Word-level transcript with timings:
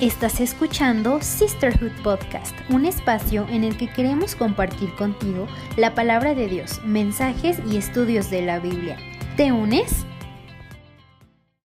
Estás 0.00 0.40
escuchando 0.40 1.20
Sisterhood 1.20 1.92
Podcast, 2.02 2.56
un 2.70 2.86
espacio 2.86 3.46
en 3.50 3.64
el 3.64 3.76
que 3.76 3.92
queremos 3.92 4.34
compartir 4.34 4.94
contigo 4.94 5.46
la 5.76 5.94
palabra 5.94 6.34
de 6.34 6.48
Dios, 6.48 6.82
mensajes 6.82 7.58
y 7.70 7.76
estudios 7.76 8.30
de 8.30 8.40
la 8.40 8.60
Biblia. 8.60 8.96
¿Te 9.36 9.52
unes? 9.52 10.06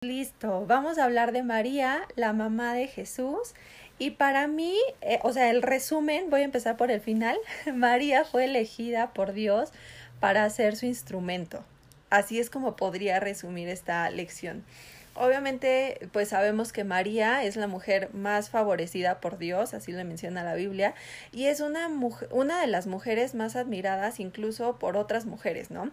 Listo, 0.02 0.66
vamos 0.66 0.98
a 0.98 1.04
hablar 1.04 1.32
de 1.32 1.42
María, 1.42 2.02
la 2.16 2.34
mamá 2.34 2.74
de 2.74 2.86
Jesús. 2.86 3.54
Y 3.98 4.10
para 4.10 4.46
mí, 4.46 4.76
eh, 5.00 5.20
o 5.22 5.32
sea, 5.32 5.48
el 5.48 5.62
resumen, 5.62 6.28
voy 6.28 6.42
a 6.42 6.44
empezar 6.44 6.76
por 6.76 6.90
el 6.90 7.00
final, 7.00 7.38
María 7.74 8.26
fue 8.26 8.44
elegida 8.44 9.14
por 9.14 9.32
Dios 9.32 9.72
para 10.20 10.50
ser 10.50 10.76
su 10.76 10.84
instrumento. 10.84 11.64
Así 12.10 12.38
es 12.38 12.50
como 12.50 12.76
podría 12.76 13.20
resumir 13.20 13.70
esta 13.70 14.10
lección. 14.10 14.64
Obviamente, 15.20 16.08
pues 16.12 16.28
sabemos 16.28 16.72
que 16.72 16.84
María 16.84 17.42
es 17.42 17.56
la 17.56 17.66
mujer 17.66 18.08
más 18.14 18.50
favorecida 18.50 19.20
por 19.20 19.36
Dios, 19.36 19.74
así 19.74 19.90
lo 19.90 20.04
menciona 20.04 20.44
la 20.44 20.54
Biblia, 20.54 20.94
y 21.32 21.46
es 21.46 21.58
una, 21.58 21.88
una 22.30 22.60
de 22.60 22.68
las 22.68 22.86
mujeres 22.86 23.34
más 23.34 23.56
admiradas 23.56 24.20
incluso 24.20 24.78
por 24.78 24.96
otras 24.96 25.26
mujeres, 25.26 25.72
¿no? 25.72 25.90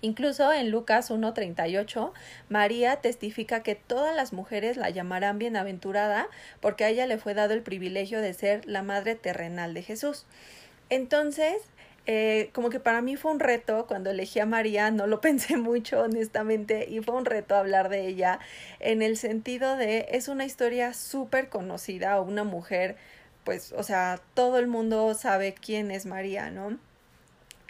Incluso 0.00 0.50
en 0.50 0.70
Lucas 0.70 1.10
1.38, 1.10 2.12
María 2.48 2.96
testifica 2.96 3.62
que 3.62 3.74
todas 3.74 4.16
las 4.16 4.32
mujeres 4.32 4.78
la 4.78 4.88
llamarán 4.88 5.38
bienaventurada 5.38 6.28
porque 6.60 6.84
a 6.84 6.88
ella 6.88 7.06
le 7.06 7.18
fue 7.18 7.34
dado 7.34 7.52
el 7.52 7.62
privilegio 7.62 8.22
de 8.22 8.32
ser 8.32 8.64
la 8.64 8.82
madre 8.82 9.14
terrenal 9.14 9.74
de 9.74 9.82
Jesús. 9.82 10.24
Entonces, 10.88 11.56
eh, 12.10 12.48
como 12.54 12.70
que 12.70 12.80
para 12.80 13.02
mí 13.02 13.16
fue 13.16 13.30
un 13.32 13.38
reto 13.38 13.86
cuando 13.86 14.08
elegí 14.08 14.40
a 14.40 14.46
María, 14.46 14.90
no 14.90 15.06
lo 15.06 15.20
pensé 15.20 15.58
mucho 15.58 16.00
honestamente 16.04 16.88
y 16.88 17.00
fue 17.00 17.14
un 17.14 17.26
reto 17.26 17.54
hablar 17.54 17.90
de 17.90 18.06
ella 18.06 18.38
en 18.80 19.02
el 19.02 19.18
sentido 19.18 19.76
de 19.76 20.06
es 20.12 20.28
una 20.28 20.46
historia 20.46 20.94
súper 20.94 21.50
conocida, 21.50 22.18
una 22.22 22.44
mujer, 22.44 22.96
pues, 23.44 23.72
o 23.72 23.82
sea, 23.82 24.22
todo 24.32 24.58
el 24.58 24.68
mundo 24.68 25.12
sabe 25.12 25.52
quién 25.52 25.90
es 25.90 26.06
María, 26.06 26.50
¿no? 26.50 26.78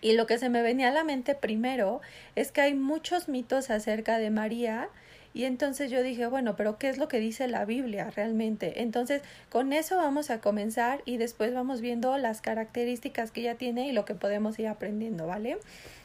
Y 0.01 0.13
lo 0.13 0.29
que 0.29 0.39
se 0.39 0.49
me 0.49 0.63
venía 0.63 0.91
a 0.91 0.93
la 0.93 1.03
mente 1.03 1.35
primero 1.35 2.01
es 2.37 2.53
que 2.53 2.61
hay 2.61 2.75
muchos 2.75 3.29
mitos 3.29 3.71
acerca 3.71 4.19
de 4.19 4.31
María 4.31 4.89
y 5.39 5.45
entonces 5.45 5.89
yo 5.89 6.03
dije, 6.03 6.27
bueno, 6.27 6.57
pero 6.57 6.79
¿qué 6.79 6.89
es 6.89 6.99
lo 6.99 7.07
que 7.07 7.21
dice 7.21 7.47
la 7.47 7.65
Biblia 7.65 8.11
realmente? 8.11 8.83
Entonces, 8.83 9.23
con 9.51 9.73
eso 9.73 9.97
vamos 9.97 10.31
a 10.31 10.41
comenzar 10.41 11.01
y 11.05 11.17
después 11.17 11.55
vamos 11.55 11.81
viendo 11.81 12.19
las 12.19 12.41
características 12.41 13.31
que 13.31 13.43
ella 13.43 13.55
tiene 13.55 13.87
y 13.87 13.93
lo 13.93 14.05
que 14.05 14.17
podemos 14.17 14.59
ir 14.59 14.67
aprendiendo, 14.67 15.29
¿vale? 15.29 15.59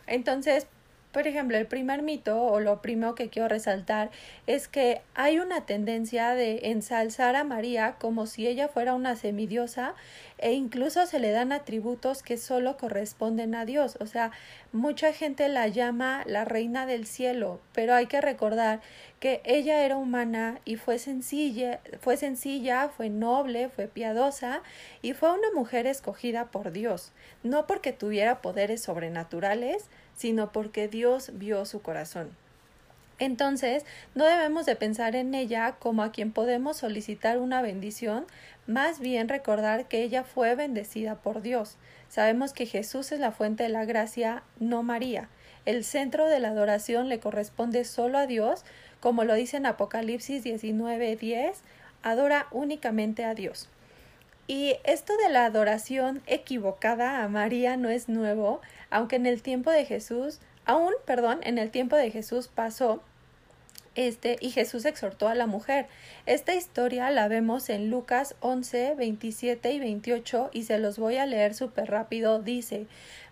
Entonces, 0.05 0.67
por 1.13 1.27
ejemplo, 1.27 1.57
el 1.57 1.67
primer 1.67 2.01
mito 2.01 2.41
o 2.41 2.59
lo 2.59 2.81
primero 2.81 3.13
que 3.13 3.29
quiero 3.29 3.47
resaltar 3.47 4.09
es 4.47 4.67
que 4.67 5.01
hay 5.13 5.37
una 5.37 5.65
tendencia 5.67 6.33
de 6.33 6.71
ensalzar 6.71 7.35
a 7.35 7.43
María 7.43 7.97
como 7.99 8.25
si 8.25 8.47
ella 8.47 8.67
fuera 8.67 8.95
una 8.95 9.15
semidiosa 9.15 9.93
e 10.39 10.53
incluso 10.53 11.05
se 11.05 11.19
le 11.19 11.29
dan 11.29 11.51
atributos 11.51 12.23
que 12.23 12.37
solo 12.37 12.77
corresponden 12.77 13.53
a 13.53 13.63
Dios. 13.63 13.95
O 14.01 14.07
sea, 14.07 14.31
mucha 14.71 15.13
gente 15.13 15.47
la 15.49 15.67
llama 15.67 16.23
la 16.25 16.45
reina 16.45 16.87
del 16.87 17.05
cielo, 17.05 17.61
pero 17.73 17.93
hay 17.93 18.07
que 18.07 18.19
recordar 18.19 18.81
que 19.19 19.41
ella 19.45 19.85
era 19.85 19.97
humana 19.97 20.59
y 20.65 20.77
fue 20.77 20.97
sencilla, 20.97 21.79
fue 22.01 22.17
sencilla, 22.17 22.89
fue 22.89 23.09
noble, 23.09 23.69
fue 23.69 23.87
piadosa 23.87 24.63
y 25.03 25.13
fue 25.13 25.31
una 25.31 25.51
mujer 25.53 25.85
escogida 25.85 26.51
por 26.51 26.71
Dios, 26.71 27.13
no 27.43 27.67
porque 27.67 27.93
tuviera 27.93 28.41
poderes 28.41 28.81
sobrenaturales, 28.81 29.85
sino 30.15 30.51
porque 30.51 30.87
Dios 30.87 31.31
vio 31.33 31.65
su 31.65 31.81
corazón. 31.81 32.29
Entonces, 33.19 33.85
no 34.15 34.25
debemos 34.25 34.65
de 34.65 34.75
pensar 34.75 35.15
en 35.15 35.33
ella 35.33 35.75
como 35.79 36.03
a 36.03 36.11
quien 36.11 36.31
podemos 36.31 36.77
solicitar 36.77 37.37
una 37.37 37.61
bendición, 37.61 38.25
más 38.67 38.99
bien 38.99 39.29
recordar 39.29 39.87
que 39.87 40.03
ella 40.03 40.23
fue 40.23 40.55
bendecida 40.55 41.15
por 41.15 41.41
Dios. 41.41 41.77
Sabemos 42.09 42.53
que 42.53 42.65
Jesús 42.65 43.11
es 43.11 43.19
la 43.19 43.31
fuente 43.31 43.63
de 43.63 43.69
la 43.69 43.85
gracia, 43.85 44.43
no 44.59 44.83
María. 44.83 45.29
El 45.65 45.83
centro 45.83 46.27
de 46.27 46.39
la 46.39 46.49
adoración 46.49 47.07
le 47.07 47.19
corresponde 47.19 47.85
solo 47.85 48.17
a 48.17 48.27
Dios, 48.27 48.65
como 48.99 49.23
lo 49.23 49.35
dice 49.35 49.57
en 49.57 49.65
Apocalipsis 49.65 50.43
19:10, 50.43 51.61
adora 52.03 52.47
únicamente 52.51 53.23
a 53.23 53.33
Dios. 53.33 53.69
Y 54.47 54.75
esto 54.83 55.15
de 55.15 55.29
la 55.29 55.45
adoración 55.45 56.21
equivocada 56.27 57.23
a 57.23 57.27
María 57.29 57.77
no 57.77 57.89
es 57.89 58.09
nuevo, 58.09 58.59
aunque 58.93 59.15
en 59.15 59.25
el 59.25 59.41
tiempo 59.41 59.71
de 59.71 59.85
Jesús, 59.85 60.39
aún, 60.65 60.93
perdón, 61.05 61.39
en 61.41 61.57
el 61.57 61.71
tiempo 61.71 61.95
de 61.95 62.11
Jesús 62.11 62.47
pasó 62.47 63.01
este, 63.95 64.37
y 64.39 64.51
Jesús 64.51 64.85
exhortó 64.85 65.27
a 65.27 65.35
la 65.35 65.47
mujer. 65.47 65.87
Esta 66.27 66.53
historia 66.53 67.09
la 67.09 67.27
vemos 67.27 67.69
en 67.69 67.89
Lucas 67.89 68.35
11, 68.39 68.93
27 68.95 69.71
y 69.71 69.79
28 69.79 70.51
y 70.53 70.63
se 70.63 70.77
los 70.77 70.99
voy 70.99 71.17
a 71.17 71.25
leer 71.25 71.55
súper 71.55 71.89
rápido. 71.89 72.39
Dice, 72.39 72.85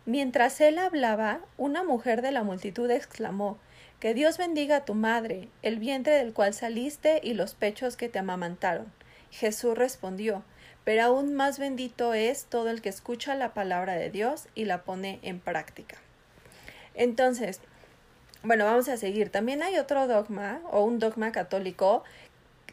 mientras 0.07 0.59
él 0.61 0.79
hablaba, 0.79 1.41
una 1.57 1.83
mujer 1.83 2.23
de 2.23 2.31
la 2.31 2.41
multitud 2.41 2.89
exclamó, 2.89 3.59
que 3.99 4.15
Dios 4.15 4.39
bendiga 4.39 4.77
a 4.77 4.85
tu 4.85 4.95
madre, 4.95 5.47
el 5.61 5.77
vientre 5.77 6.13
del 6.13 6.33
cual 6.33 6.55
saliste 6.55 7.21
y 7.23 7.35
los 7.35 7.53
pechos 7.53 7.97
que 7.97 8.09
te 8.09 8.17
amamantaron. 8.17 8.91
Jesús 9.29 9.77
respondió, 9.77 10.43
pero 10.83 11.03
aún 11.03 11.33
más 11.33 11.59
bendito 11.59 12.13
es 12.13 12.45
todo 12.45 12.69
el 12.69 12.81
que 12.81 12.89
escucha 12.89 13.35
la 13.35 13.53
palabra 13.53 13.95
de 13.95 14.09
Dios 14.09 14.47
y 14.55 14.65
la 14.65 14.83
pone 14.83 15.19
en 15.21 15.39
práctica. 15.39 15.97
Entonces, 16.95 17.61
bueno, 18.43 18.65
vamos 18.65 18.89
a 18.89 18.97
seguir. 18.97 19.29
También 19.29 19.61
hay 19.61 19.77
otro 19.77 20.07
dogma 20.07 20.61
o 20.71 20.83
un 20.83 20.99
dogma 20.99 21.31
católico 21.31 22.03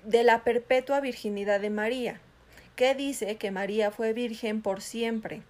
de 0.04 0.24
la 0.24 0.42
perpetua 0.42 1.00
virginidad 1.00 1.60
de 1.60 1.70
María, 1.70 2.20
que 2.76 2.94
dice 2.94 3.36
que 3.36 3.50
María 3.50 3.90
fue 3.90 4.12
virgen 4.12 4.62
por 4.62 4.80
siempre 4.80 5.42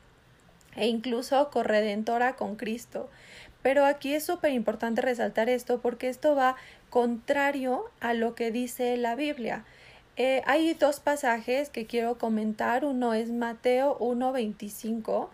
e 0.74 0.86
incluso 0.86 1.50
corredentora 1.50 2.36
con 2.36 2.56
Cristo. 2.56 3.10
Pero 3.62 3.84
aquí 3.84 4.14
es 4.14 4.24
súper 4.24 4.52
importante 4.52 5.02
resaltar 5.02 5.48
esto 5.48 5.80
porque 5.80 6.08
esto 6.08 6.34
va 6.34 6.56
contrario 6.90 7.84
a 8.00 8.14
lo 8.14 8.34
que 8.34 8.50
dice 8.50 8.96
la 8.96 9.14
Biblia. 9.14 9.64
Eh, 10.20 10.42
hay 10.46 10.74
dos 10.74 10.98
pasajes 10.98 11.70
que 11.70 11.86
quiero 11.86 12.18
comentar. 12.18 12.84
Uno 12.84 13.14
es 13.14 13.30
Mateo 13.30 13.96
1.25, 14.00 15.28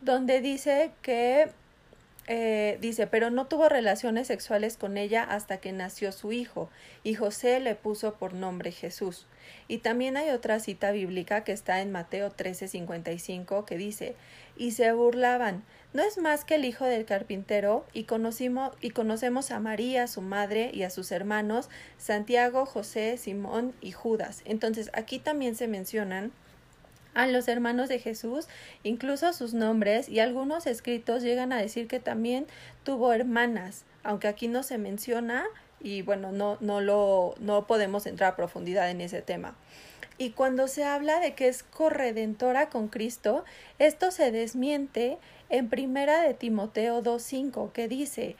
donde 0.00 0.40
dice 0.40 0.92
que 1.02 1.52
eh, 2.32 2.78
dice, 2.80 3.08
pero 3.08 3.28
no 3.30 3.48
tuvo 3.48 3.68
relaciones 3.68 4.28
sexuales 4.28 4.76
con 4.76 4.96
ella 4.96 5.24
hasta 5.24 5.56
que 5.56 5.72
nació 5.72 6.12
su 6.12 6.30
hijo, 6.30 6.70
y 7.02 7.14
José 7.14 7.58
le 7.58 7.74
puso 7.74 8.14
por 8.14 8.34
nombre 8.34 8.70
Jesús. 8.70 9.26
Y 9.66 9.78
también 9.78 10.16
hay 10.16 10.30
otra 10.30 10.60
cita 10.60 10.92
bíblica 10.92 11.42
que 11.42 11.50
está 11.50 11.80
en 11.80 11.90
Mateo 11.90 12.30
13:55 12.30 13.64
que 13.64 13.76
dice, 13.76 14.14
y 14.56 14.70
se 14.70 14.92
burlaban, 14.92 15.64
no 15.92 16.04
es 16.04 16.18
más 16.18 16.44
que 16.44 16.54
el 16.54 16.64
hijo 16.64 16.84
del 16.84 17.04
carpintero, 17.04 17.84
y, 17.92 18.04
conocimos, 18.04 18.76
y 18.80 18.90
conocemos 18.90 19.50
a 19.50 19.58
María, 19.58 20.06
su 20.06 20.22
madre, 20.22 20.70
y 20.72 20.84
a 20.84 20.90
sus 20.90 21.10
hermanos, 21.10 21.68
Santiago, 21.98 22.64
José, 22.64 23.16
Simón 23.16 23.74
y 23.80 23.90
Judas. 23.90 24.42
Entonces 24.44 24.92
aquí 24.92 25.18
también 25.18 25.56
se 25.56 25.66
mencionan 25.66 26.30
a 27.14 27.26
los 27.26 27.48
hermanos 27.48 27.88
de 27.88 27.98
Jesús, 27.98 28.46
incluso 28.82 29.32
sus 29.32 29.54
nombres, 29.54 30.08
y 30.08 30.20
algunos 30.20 30.66
escritos 30.66 31.22
llegan 31.22 31.52
a 31.52 31.60
decir 31.60 31.88
que 31.88 32.00
también 32.00 32.46
tuvo 32.84 33.12
hermanas, 33.12 33.84
aunque 34.02 34.28
aquí 34.28 34.48
no 34.48 34.62
se 34.62 34.78
menciona, 34.78 35.44
y 35.80 36.02
bueno, 36.02 36.32
no, 36.32 36.58
no 36.60 36.80
lo, 36.80 37.34
no 37.40 37.66
podemos 37.66 38.06
entrar 38.06 38.32
a 38.32 38.36
profundidad 38.36 38.90
en 38.90 39.00
ese 39.00 39.22
tema. 39.22 39.56
Y 40.18 40.30
cuando 40.32 40.68
se 40.68 40.84
habla 40.84 41.18
de 41.18 41.34
que 41.34 41.48
es 41.48 41.62
corredentora 41.62 42.68
con 42.68 42.88
Cristo, 42.88 43.44
esto 43.78 44.10
se 44.10 44.30
desmiente 44.30 45.16
en 45.48 45.70
primera 45.70 46.20
de 46.20 46.34
Timoteo 46.34 47.02
2.5, 47.02 47.72
que 47.72 47.88
dice, 47.88 48.36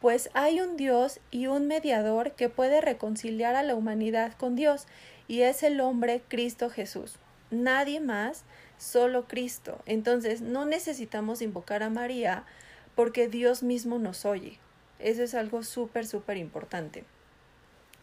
pues 0.00 0.30
hay 0.32 0.60
un 0.60 0.76
Dios 0.76 1.20
y 1.30 1.46
un 1.48 1.66
mediador 1.66 2.32
que 2.32 2.48
puede 2.48 2.80
reconciliar 2.80 3.54
a 3.54 3.62
la 3.62 3.74
humanidad 3.74 4.32
con 4.32 4.56
Dios, 4.56 4.86
y 5.28 5.42
es 5.42 5.62
el 5.62 5.80
hombre 5.80 6.22
Cristo 6.28 6.70
Jesús. 6.70 7.18
Nadie 7.52 8.00
más, 8.00 8.44
solo 8.78 9.28
Cristo. 9.28 9.80
Entonces, 9.86 10.40
no 10.40 10.64
necesitamos 10.66 11.42
invocar 11.42 11.84
a 11.84 11.90
María 11.90 12.44
porque 12.96 13.28
Dios 13.28 13.62
mismo 13.62 13.98
nos 13.98 14.24
oye. 14.24 14.58
Eso 14.98 15.22
es 15.22 15.34
algo 15.34 15.62
súper, 15.62 16.06
súper 16.06 16.36
importante 16.36 17.04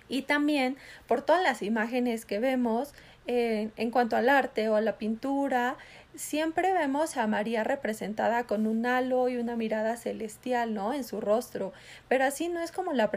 y 0.10 0.24
también 0.24 0.76
por 1.08 1.22
todas 1.22 1.42
las 1.42 1.62
imágenes 1.62 2.26
que 2.26 2.40
vemos 2.40 2.94
en 3.30 3.92
cuanto 3.92 4.16
al 4.16 4.28
arte 4.28 4.70
o 4.70 4.76
a 4.76 4.82
la 4.82 4.98
pintura, 4.98 5.78
siempre 6.16 6.74
vemos 6.74 7.16
a 7.16 7.28
María 7.28 7.64
representada 7.64 8.46
con 8.46 8.66
un 8.66 8.86
halo 8.86 9.30
y 9.30 9.38
una 9.38 9.56
mirada 9.56 9.98
celestial, 9.98 10.74
¿no? 10.74 10.94
En 10.94 11.04
su 11.04 11.22
rostro, 11.22 11.72
pero 12.08 12.26
así 12.26 12.50
no 12.50 12.60
es 12.60 12.72
como 12.72 12.94
la, 12.94 13.12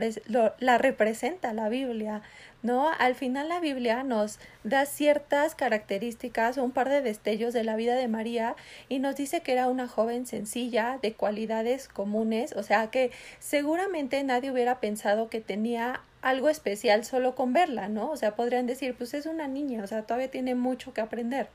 la 0.59 0.79
representa 0.79 1.55
la 1.55 1.71
Biblia, 1.71 2.21
¿no? 2.63 2.91
Al 2.99 3.15
final 3.15 3.49
la 3.49 3.61
Biblia 3.61 4.05
nos 4.05 4.39
da 4.65 4.85
ciertas 4.85 5.55
características 5.55 6.59
o 6.59 6.65
un 6.65 6.73
par 6.73 6.91
de 6.91 7.01
destellos 7.01 7.55
de 7.55 7.65
la 7.65 7.77
vida 7.77 7.97
de 7.97 8.09
María 8.09 8.55
y 8.91 8.99
nos 8.99 9.17
dice 9.17 9.41
que 9.41 9.53
era 9.53 9.69
una 9.69 9.89
joven 9.89 10.27
sencilla, 10.27 10.99
de 11.01 11.15
cualidades 11.15 11.89
comunes, 11.89 12.53
o 12.55 12.63
sea 12.63 12.91
que 12.91 13.11
seguramente 13.39 14.23
nadie 14.25 14.51
hubiera 14.51 14.79
pensado 14.79 15.31
que 15.31 15.41
tenía 15.41 16.03
algo 16.23 16.49
especial 16.49 17.05
solo 17.05 17.35
con 17.35 17.53
verla, 17.53 17.89
¿no? 17.89 18.11
O 18.11 18.17
sea, 18.17 18.37
podrían 18.37 18.67
decir, 18.67 18.95
pues 18.97 19.13
es 19.13 19.27
una 19.27 19.49
niña, 19.49 19.83
o 19.83 19.87
sea, 19.87 20.03
todavía 20.03 20.31
tiene 20.31 20.55
mucho 20.55 20.95
que 20.95 21.01
aprender. 21.01 21.49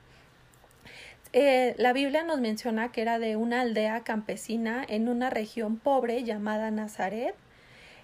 Eh, 1.33 1.75
la 1.77 1.93
Biblia 1.93 2.23
nos 2.23 2.39
menciona 2.39 2.91
que 2.91 3.01
era 3.01 3.19
de 3.19 3.35
una 3.35 3.61
aldea 3.61 4.03
campesina 4.03 4.85
en 4.87 5.09
una 5.09 5.29
región 5.29 5.77
pobre 5.77 6.23
llamada 6.23 6.71
Nazaret. 6.71 7.35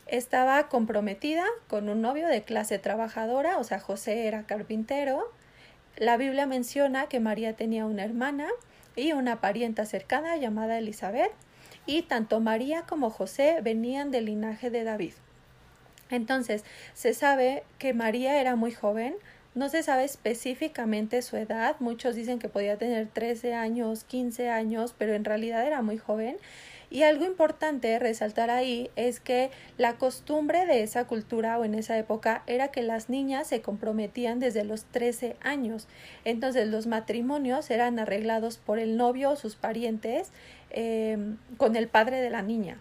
Estaba 0.07 0.67
comprometida 0.67 1.45
con 1.67 1.89
un 1.89 2.01
novio 2.01 2.27
de 2.27 2.43
clase 2.43 2.79
trabajadora, 2.79 3.57
o 3.57 3.63
sea, 3.63 3.79
José 3.79 4.27
era 4.27 4.43
carpintero. 4.43 5.31
La 5.97 6.17
Biblia 6.17 6.45
menciona 6.45 7.07
que 7.07 7.19
María 7.19 7.55
tenía 7.55 7.85
una 7.85 8.03
hermana 8.03 8.47
y 8.95 9.13
una 9.13 9.41
parienta 9.41 9.85
cercana 9.85 10.37
llamada 10.37 10.77
Elizabeth, 10.77 11.31
y 11.85 12.03
tanto 12.03 12.39
María 12.39 12.83
como 12.83 13.09
José 13.09 13.59
venían 13.61 14.11
del 14.11 14.25
linaje 14.25 14.69
de 14.69 14.83
David. 14.83 15.13
Entonces, 16.09 16.63
se 16.93 17.13
sabe 17.13 17.63
que 17.79 17.93
María 17.93 18.39
era 18.39 18.55
muy 18.55 18.71
joven, 18.71 19.15
no 19.55 19.69
se 19.69 19.83
sabe 19.83 20.03
específicamente 20.03 21.21
su 21.21 21.37
edad, 21.37 21.75
muchos 21.79 22.15
dicen 22.15 22.39
que 22.39 22.49
podía 22.49 22.77
tener 22.77 23.07
13 23.07 23.53
años, 23.53 24.03
15 24.03 24.49
años, 24.49 24.95
pero 24.97 25.13
en 25.13 25.25
realidad 25.25 25.65
era 25.65 25.81
muy 25.81 25.97
joven. 25.99 26.37
Y 26.89 27.01
algo 27.01 27.25
importante 27.25 27.97
resaltar 27.97 28.51
ahí 28.51 28.91
es 28.95 29.19
que 29.19 29.49
la 29.79 29.93
costumbre 29.97 30.67
de 30.67 30.83
esa 30.83 31.05
cultura 31.05 31.57
o 31.57 31.65
en 31.65 31.73
esa 31.73 31.97
época 31.97 32.43
era 32.45 32.67
que 32.67 32.83
las 32.83 33.09
niñas 33.09 33.47
se 33.47 33.61
comprometían 33.61 34.39
desde 34.39 34.63
los 34.63 34.85
13 34.85 35.35
años. 35.41 35.87
Entonces 36.23 36.67
los 36.67 36.85
matrimonios 36.85 37.71
eran 37.71 37.97
arreglados 37.97 38.57
por 38.57 38.77
el 38.77 38.95
novio 38.95 39.31
o 39.31 39.35
sus 39.35 39.55
parientes 39.55 40.31
eh, 40.69 41.17
con 41.57 41.75
el 41.75 41.87
padre 41.87 42.21
de 42.21 42.29
la 42.29 42.43
niña. 42.43 42.77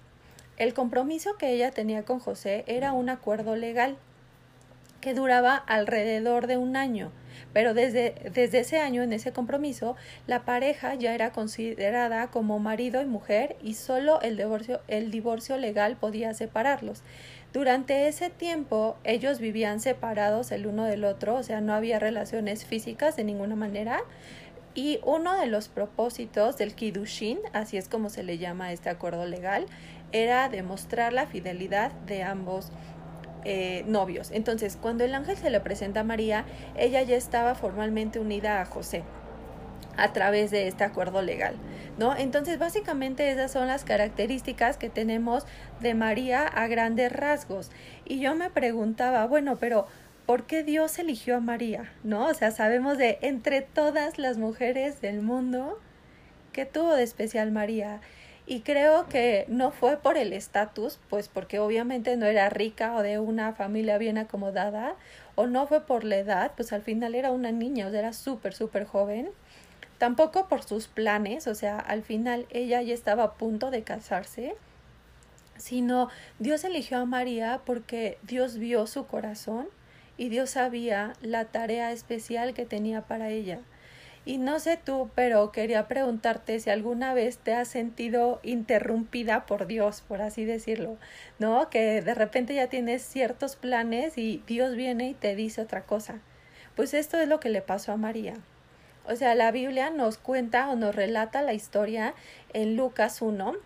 El 0.57 0.75
compromiso 0.75 1.37
que 1.39 1.51
ella 1.51 1.71
tenía 1.71 2.05
con 2.05 2.19
José 2.19 2.65
era 2.67 2.93
un 2.93 3.09
acuerdo 3.09 3.57
legal 3.57 3.97
que 5.01 5.15
duraba 5.15 5.57
alrededor 5.57 6.47
de 6.47 6.57
un 6.57 6.77
año, 6.77 7.11
pero 7.53 7.75
desde, 7.75 8.15
desde 8.33 8.61
ese 8.61 8.79
año, 8.79 9.03
en 9.03 9.13
ese 9.13 9.33
compromiso, 9.33 9.97
la 10.27 10.45
pareja 10.45 10.95
ya 10.95 11.15
era 11.15 11.33
considerada 11.33 12.29
como 12.29 12.59
marido 12.59 13.03
y 13.03 13.07
mujer 13.07 13.57
y 13.63 13.75
solo 13.75 14.21
el 14.21 14.37
divorcio, 14.37 14.81
el 14.89 15.11
divorcio 15.11 15.57
legal 15.57 15.97
podía 15.97 16.33
separarlos. 16.35 17.03
Durante 17.53 18.09
ese 18.09 18.31
tiempo 18.31 18.97
ellos 19.05 19.39
vivían 19.39 19.81
separados 19.81 20.53
el 20.53 20.67
uno 20.67 20.85
del 20.85 21.05
otro, 21.05 21.35
o 21.35 21.43
sea, 21.43 21.61
no 21.61 21.75
había 21.75 21.99
relaciones 21.99 22.65
físicas 22.65 23.17
de 23.17 23.25
ninguna 23.25 23.57
manera. 23.57 24.01
Y 24.75 25.01
uno 25.05 25.39
de 25.39 25.47
los 25.47 25.69
propósitos 25.69 26.57
del 26.57 26.75
Kidushin, 26.75 27.39
así 27.53 27.77
es 27.77 27.91
como 27.91 28.09
se 28.09 28.23
le 28.23 28.39
llama 28.39 28.73
este 28.73 28.89
acuerdo 28.89 29.27
legal, 29.27 29.67
era 30.13 30.49
demostrar 30.49 31.13
la 31.13 31.27
fidelidad 31.27 31.93
de 32.07 32.23
ambos 32.23 32.71
eh, 33.45 33.85
novios. 33.87 34.31
Entonces, 34.31 34.79
cuando 34.81 35.05
el 35.05 35.15
ángel 35.15 35.37
se 35.37 35.51
le 35.51 35.61
presenta 35.61 36.01
a 36.01 36.05
María, 36.05 36.45
ella 36.77 37.03
ya 37.03 37.17
estaba 37.17 37.55
formalmente 37.55 38.21
unida 38.21 38.61
a 38.61 38.65
José 38.65 39.03
a 39.97 40.13
través 40.13 40.51
de 40.51 40.69
este 40.69 40.85
acuerdo 40.85 41.23
legal, 41.23 41.57
¿no? 41.99 42.17
Entonces, 42.17 42.59
básicamente 42.59 43.31
esas 43.31 43.51
son 43.51 43.67
las 43.67 43.85
características 43.85 44.77
que 44.77 44.89
tenemos 44.89 45.45
de 45.81 45.95
María 45.95 46.47
a 46.47 46.67
grandes 46.67 47.13
rasgos. 47.13 47.71
Y 48.05 48.21
yo 48.21 48.35
me 48.35 48.49
preguntaba, 48.49 49.27
bueno, 49.27 49.57
pero 49.57 49.87
¿por 50.25 50.45
qué 50.45 50.63
Dios 50.63 50.99
eligió 50.99 51.37
a 51.37 51.41
María? 51.41 51.93
¿No? 52.05 52.27
O 52.27 52.35
sea, 52.35 52.53
sabemos 52.53 52.97
de 52.97 53.19
entre 53.23 53.61
todas 53.61 54.19
las 54.19 54.39
mujeres 54.39 55.01
del 55.01 55.21
mundo, 55.21 55.79
¿qué 56.53 56.65
tuvo 56.65 56.95
de 56.95 57.03
especial 57.03 57.51
María? 57.51 58.01
Y 58.47 58.61
creo 58.61 59.07
que 59.09 59.45
no 59.49 59.71
fue 59.71 59.97
por 59.97 60.17
el 60.17 60.33
estatus, 60.33 60.99
pues 61.09 61.29
porque 61.29 61.59
obviamente 61.61 62.17
no 62.17 62.27
era 62.27 62.49
rica 62.51 62.95
o 62.97 63.03
de 63.03 63.19
una 63.19 63.53
familia 63.53 63.99
bien 63.99 64.19
acomodada, 64.19 64.97
o 65.37 65.47
no 65.47 65.67
fue 65.67 65.83
por 65.87 66.05
la 66.05 66.17
edad, 66.17 66.53
pues 66.57 66.73
al 66.73 66.83
final 66.83 67.15
era 67.15 67.31
una 67.31 67.53
niña, 67.53 67.87
o 67.87 67.91
sea, 67.91 68.01
era 68.01 68.13
súper, 68.13 68.53
súper 68.53 68.85
joven, 68.85 69.31
tampoco 69.99 70.49
por 70.49 70.63
sus 70.65 70.89
planes, 70.89 71.47
o 71.47 71.55
sea, 71.55 71.79
al 71.79 72.03
final 72.03 72.47
ella 72.51 72.83
ya 72.83 72.93
estaba 72.95 73.23
a 73.25 73.35
punto 73.35 73.71
de 73.71 73.85
casarse, 73.85 74.57
sino 75.57 76.09
Dios 76.41 76.65
eligió 76.65 76.99
a 76.99 77.05
María 77.05 77.61
porque 77.65 78.19
Dios 78.25 78.59
vio 78.59 78.89
su 78.89 79.07
corazón 79.07 79.69
y 80.17 80.29
Dios 80.29 80.51
sabía 80.51 81.13
la 81.23 81.45
tarea 81.45 81.93
especial 81.93 82.53
que 82.53 82.67
tenía 82.67 83.03
para 83.03 83.31
ella. 83.31 83.61
Y 84.25 84.39
no 84.39 84.61
sé 84.61 84.77
tú, 84.77 85.11
pero 85.17 85.51
quería 85.51 85.89
preguntarte 85.89 86.61
si 86.61 86.71
alguna 86.71 87.13
vez 87.13 87.39
te 87.39 87.55
has 87.55 87.67
sentido 87.67 88.39
interrumpida 88.45 89.47
por 89.47 89.67
Dios, 89.67 90.03
por 90.07 90.23
así 90.23 90.45
decirlo, 90.45 90.97
¿no? 91.41 91.69
Que 91.71 92.03
de 92.03 92.15
repente 92.15 92.55
ya 92.55 92.69
tienes 92.69 93.03
ciertos 93.03 93.57
planes 93.57 94.17
y 94.17 94.43
Dios 94.47 94.77
viene 94.77 95.09
y 95.09 95.15
te 95.15 95.35
dice 95.35 95.61
otra 95.61 95.83
cosa. 95.83 96.21
Pues 96.77 96.95
esto 96.95 97.19
es 97.19 97.29
lo 97.29 97.41
que 97.41 97.51
le 97.51 97.63
pasó 97.63 97.93
a 97.93 97.97
María. 97.97 98.35
O 99.05 99.17
sea, 99.17 99.35
la 99.35 99.51
Biblia 99.51 99.91
nos 99.91 100.19
cuenta 100.19 100.71
o 100.71 100.77
nos 100.77 100.95
relata 100.95 101.43
la 101.43 101.53
historia 101.53 102.15
en 102.53 102.77
Lucas 102.77 103.21
1, 103.21 103.57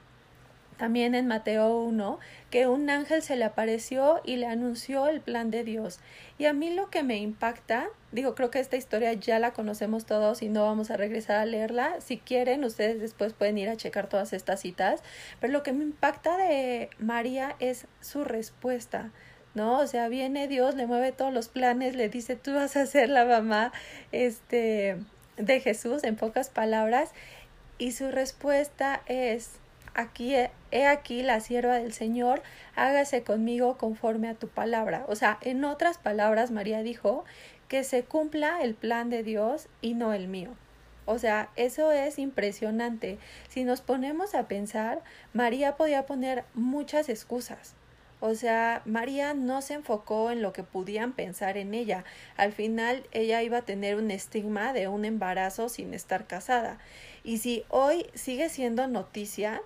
también 0.77 1.15
en 1.15 1.27
Mateo 1.27 1.79
1, 1.81 2.19
que 2.51 2.67
un 2.67 2.89
ángel 2.91 3.23
se 3.23 3.37
le 3.37 3.45
apareció 3.45 4.21
y 4.25 4.37
le 4.37 4.47
anunció 4.47 5.07
el 5.09 5.21
plan 5.21 5.51
de 5.51 5.65
Dios. 5.65 6.01
Y 6.39 6.47
a 6.47 6.53
mí 6.53 6.71
lo 6.71 6.91
que 6.91 7.03
me 7.03 7.17
impacta, 7.19 7.89
digo, 8.13 8.35
creo 8.35 8.51
que 8.51 8.61
esta 8.61 8.77
historia 8.77 9.13
ya 9.15 9.39
la 9.39 9.53
conocemos 9.53 10.07
todos 10.07 10.43
y 10.43 10.49
no 10.49 10.65
vamos 10.65 10.91
a 10.91 10.97
regresar 10.97 11.37
a 11.37 11.47
leerla. 11.47 12.01
Si 12.01 12.19
quieren, 12.19 12.65
ustedes 12.65 13.01
después 13.01 13.33
pueden 13.33 13.59
ir 13.59 13.69
a 13.69 13.77
checar 13.77 14.09
todas 14.09 14.33
estas 14.33 14.61
citas. 14.61 15.03
Pero 15.41 15.53
lo 15.53 15.63
que 15.63 15.73
me 15.73 15.85
impacta 15.85 16.37
de 16.37 16.91
María 16.99 17.57
es 17.59 17.87
su 18.01 18.25
respuesta. 18.25 19.11
¿no? 19.55 19.79
O 19.79 19.87
sea, 19.87 20.09
viene 20.09 20.49
Dios, 20.49 20.75
le 20.75 20.87
mueve 20.87 21.13
todos 21.13 21.33
los 21.33 21.49
planes, 21.49 21.97
le 21.97 22.11
dice, 22.11 22.37
tú 22.37 22.55
vas 22.55 22.77
a 22.77 22.85
ser 22.85 23.09
la 23.09 23.25
mamá 23.25 23.73
este, 24.13 24.99
de 25.39 25.61
Jesús, 25.61 26.05
en 26.05 26.15
pocas 26.15 26.51
palabras, 26.51 27.13
y 27.79 27.93
su 27.93 28.11
respuesta 28.11 29.03
es, 29.07 29.53
aquí, 29.97 30.35
he 30.71 30.87
aquí 30.87 31.23
la 31.23 31.41
sierva 31.41 31.75
del 31.75 31.93
Señor, 31.93 32.43
hágase 32.75 33.23
conmigo 33.23 33.77
conforme 33.79 34.29
a 34.29 34.35
tu 34.35 34.49
palabra. 34.49 35.05
O 35.09 35.17
sea, 35.17 35.39
en 35.41 35.65
otras 35.65 35.99
palabras, 35.99 36.51
María 36.51 36.83
dijo 36.83 37.25
que 37.69 37.83
se 37.83 38.05
cumpla 38.05 38.63
el 38.63 38.75
plan 38.75 39.11
de 39.11 39.23
Dios 39.23 39.69
y 39.81 39.95
no 39.95 40.13
el 40.13 40.29
mío. 40.29 40.51
O 41.07 41.19
sea, 41.19 41.51
eso 41.57 41.93
es 41.93 42.19
impresionante. 42.19 43.19
Si 43.49 43.65
nos 43.65 43.81
ponemos 43.81 44.35
a 44.35 44.49
pensar, 44.49 45.03
María 45.33 45.77
podía 45.77 46.05
poner 46.05 46.45
muchas 46.55 47.09
excusas. 47.09 47.75
O 48.21 48.35
sea, 48.35 48.83
María 48.87 49.35
no 49.35 49.63
se 49.63 49.75
enfocó 49.75 50.31
en 50.31 50.43
lo 50.43 50.53
que 50.53 50.63
podían 50.63 51.13
pensar 51.13 51.57
en 51.57 51.75
ella. 51.75 52.05
Al 52.37 52.53
final 52.53 53.07
ella 53.13 53.43
iba 53.43 53.59
a 53.59 53.65
tener 53.65 53.97
un 53.97 54.11
estigma 54.11 54.73
de 54.73 54.89
un 54.89 55.05
embarazo 55.05 55.69
sin 55.69 55.95
estar 55.95 56.27
casada. 56.27 56.79
Y 57.23 57.39
si 57.39 57.65
hoy 57.69 58.07
sigue 58.15 58.49
siendo 58.49 58.89
noticia, 58.89 59.61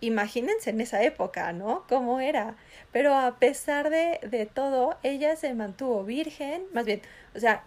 imagínense 0.00 0.70
en 0.70 0.80
esa 0.80 1.02
época, 1.02 1.52
¿no? 1.52 1.84
¿Cómo 1.88 2.20
era? 2.20 2.56
Pero 2.92 3.14
a 3.14 3.38
pesar 3.38 3.90
de, 3.90 4.20
de 4.22 4.46
todo, 4.46 4.98
ella 5.02 5.36
se 5.36 5.54
mantuvo 5.54 6.04
virgen, 6.04 6.62
más 6.72 6.86
bien, 6.86 7.02
o 7.34 7.40
sea, 7.40 7.64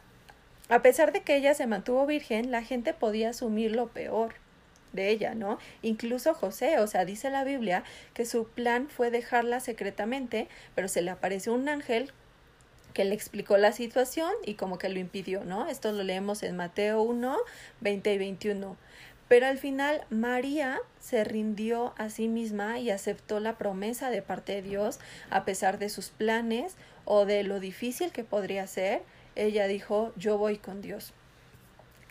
a 0.70 0.82
pesar 0.82 1.12
de 1.12 1.22
que 1.22 1.36
ella 1.36 1.54
se 1.54 1.68
mantuvo 1.68 2.06
virgen, 2.06 2.52
la 2.52 2.64
gente 2.64 2.94
podía 2.94 3.30
asumir 3.30 3.76
lo 3.76 3.88
peor 3.88 4.36
de 4.94 5.10
ella, 5.10 5.36
¿no? 5.36 5.58
Incluso 5.82 6.34
José, 6.34 6.80
o 6.80 6.88
sea, 6.88 7.06
dice 7.06 7.30
la 7.30 7.44
Biblia 7.44 7.84
que 8.14 8.26
su 8.26 8.48
plan 8.48 8.88
fue 8.90 9.12
dejarla 9.12 9.60
secretamente, 9.60 10.48
pero 10.76 10.88
se 10.88 11.02
le 11.02 11.12
apareció 11.12 11.54
un 11.54 11.70
ángel 11.70 12.12
que 12.94 13.06
le 13.06 13.16
explicó 13.16 13.58
la 13.58 13.72
situación 13.72 14.32
y 14.46 14.56
como 14.56 14.78
que 14.78 14.90
lo 14.90 15.00
impidió, 15.00 15.46
¿no? 15.46 15.68
Esto 15.68 15.92
lo 15.92 16.04
leemos 16.04 16.44
en 16.44 16.58
Mateo 16.58 17.02
1, 17.02 17.38
20 17.80 18.14
y 18.14 18.18
21. 18.18 18.78
Pero 19.32 19.46
al 19.46 19.58
final 19.58 20.02
María 20.10 20.82
se 21.00 21.24
rindió 21.24 21.94
a 21.98 22.10
sí 22.10 22.28
misma 22.28 22.80
y 22.80 22.90
aceptó 22.90 23.40
la 23.40 23.58
promesa 23.58 24.10
de 24.10 24.22
parte 24.22 24.56
de 24.56 24.62
Dios 24.62 25.00
a 25.30 25.46
pesar 25.46 25.80
de 25.80 25.88
sus 25.88 26.10
planes 26.10 26.76
o 27.06 27.24
de 27.26 27.44
lo 27.44 27.62
difícil 27.62 28.12
que 28.12 28.26
podría 28.26 28.68
ser. 28.68 29.04
Ella 29.38 29.68
dijo, 29.68 30.12
yo 30.18 30.38
voy 30.38 30.58
con 30.58 30.82
Dios. 30.82 31.14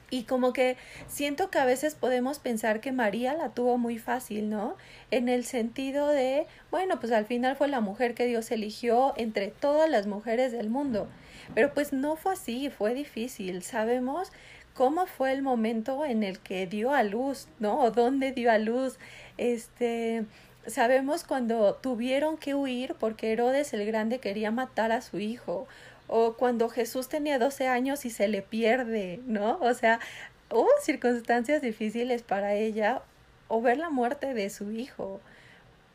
Y 0.09 0.23
como 0.23 0.55
que 0.55 0.79
siento 1.09 1.50
que 1.50 1.59
a 1.59 1.67
veces 1.67 1.95
podemos 1.95 2.39
pensar 2.39 2.81
que 2.81 2.91
María 2.91 3.35
la 3.35 3.50
tuvo 3.50 3.77
muy 3.77 3.99
fácil, 3.99 4.49
¿no? 4.49 4.79
En 5.11 5.29
el 5.29 5.45
sentido 5.45 6.09
de, 6.09 6.47
bueno, 6.71 7.00
pues 7.00 7.12
al 7.12 7.27
final 7.27 7.55
fue 7.55 7.69
la 7.69 7.81
mujer 7.81 8.15
que 8.15 8.25
Dios 8.25 8.50
eligió 8.50 9.12
entre 9.19 9.49
todas 9.49 9.91
las 9.91 10.07
mujeres 10.07 10.53
del 10.53 10.71
mundo. 10.71 11.07
Pero 11.55 11.75
pues 11.75 11.93
no 11.93 12.17
fue 12.17 12.33
así, 12.33 12.71
fue 12.71 12.95
difícil. 12.95 13.62
Sabemos 13.62 14.33
cómo 14.75 15.07
fue 15.07 15.33
el 15.33 15.43
momento 15.43 16.05
en 16.05 16.23
el 16.23 16.39
que 16.39 16.67
dio 16.67 16.93
a 16.95 17.03
luz, 17.03 17.49
¿no? 17.59 17.81
O 17.81 17.91
dónde 17.91 18.33
dio 18.33 18.50
a 18.50 18.59
luz. 18.59 18.99
Este, 19.37 20.25
sabemos 20.67 21.25
cuando 21.25 21.75
tuvieron 21.75 22.37
que 22.37 22.55
huir 22.55 22.95
porque 22.95 23.33
Herodes 23.33 23.73
el 23.73 23.87
Grande 23.87 24.19
quería 24.19 24.50
matar 24.50 24.93
a 24.93 25.00
su 25.03 25.19
hijo, 25.19 25.67
o 26.07 26.35
cuando 26.35 26.69
Jesús 26.69 27.09
tenía 27.09 27.39
12 27.39 27.69
años 27.69 28.05
y 28.05 28.11
se 28.11 28.27
le 28.27 28.43
pierde, 28.43 29.21
¿no? 29.27 29.59
O 29.61 29.75
sea, 29.75 30.00
hubo 30.50 30.69
circunstancias 30.83 31.62
difíciles 31.62 32.23
para 32.23 32.55
ella, 32.55 33.03
o 33.49 33.61
ver 33.61 33.79
la 33.79 33.91
muerte 33.91 34.33
de 34.33 34.49
su 34.49 34.71
hijo, 34.73 35.21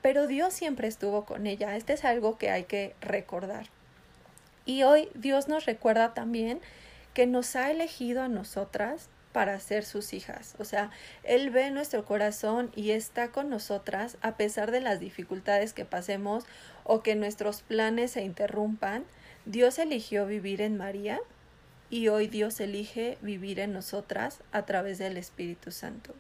pero 0.02 0.28
Dios 0.28 0.54
siempre 0.54 0.88
estuvo 0.88 1.26
con 1.26 1.48
ella. 1.48 1.76
Este 1.76 1.94
es 1.94 2.06
algo 2.06 2.38
que 2.38 2.52
hay 2.52 2.66
que 2.66 2.94
recordar. 3.02 3.68
Y 4.66 4.84
hoy 4.84 5.10
Dios 5.16 5.48
nos 5.48 5.66
recuerda 5.66 6.14
también 6.14 6.60
que 7.16 7.26
nos 7.26 7.56
ha 7.56 7.72
elegido 7.72 8.22
a 8.22 8.28
nosotras 8.28 9.10
para 9.32 9.60
ser 9.60 9.84
sus 9.84 10.14
hijas. 10.14 10.56
O 10.60 10.66
sea, 10.66 10.92
Él 11.24 11.50
ve 11.50 11.72
nuestro 11.72 12.06
corazón 12.06 12.72
y 12.76 12.92
está 12.92 13.30
con 13.30 13.50
nosotras 13.50 14.18
a 14.22 14.38
pesar 14.38 14.70
de 14.70 14.82
las 14.82 15.00
dificultades 15.00 15.74
que 15.74 15.86
pasemos 15.86 16.46
o 16.84 17.02
que 17.02 17.16
nuestros 17.16 17.64
planes 17.64 18.12
se 18.12 18.24
interrumpan. 18.24 19.06
Dios 19.46 19.80
eligió 19.80 20.28
vivir 20.28 20.62
en 20.62 20.78
María 20.78 21.20
y 21.90 22.10
hoy 22.10 22.28
Dios 22.28 22.60
elige 22.60 23.18
vivir 23.22 23.60
en 23.60 23.74
nosotras 23.74 24.40
a 24.52 24.66
través 24.66 24.98
del 24.98 25.18
Espíritu 25.18 25.72
Santo. 25.72 26.14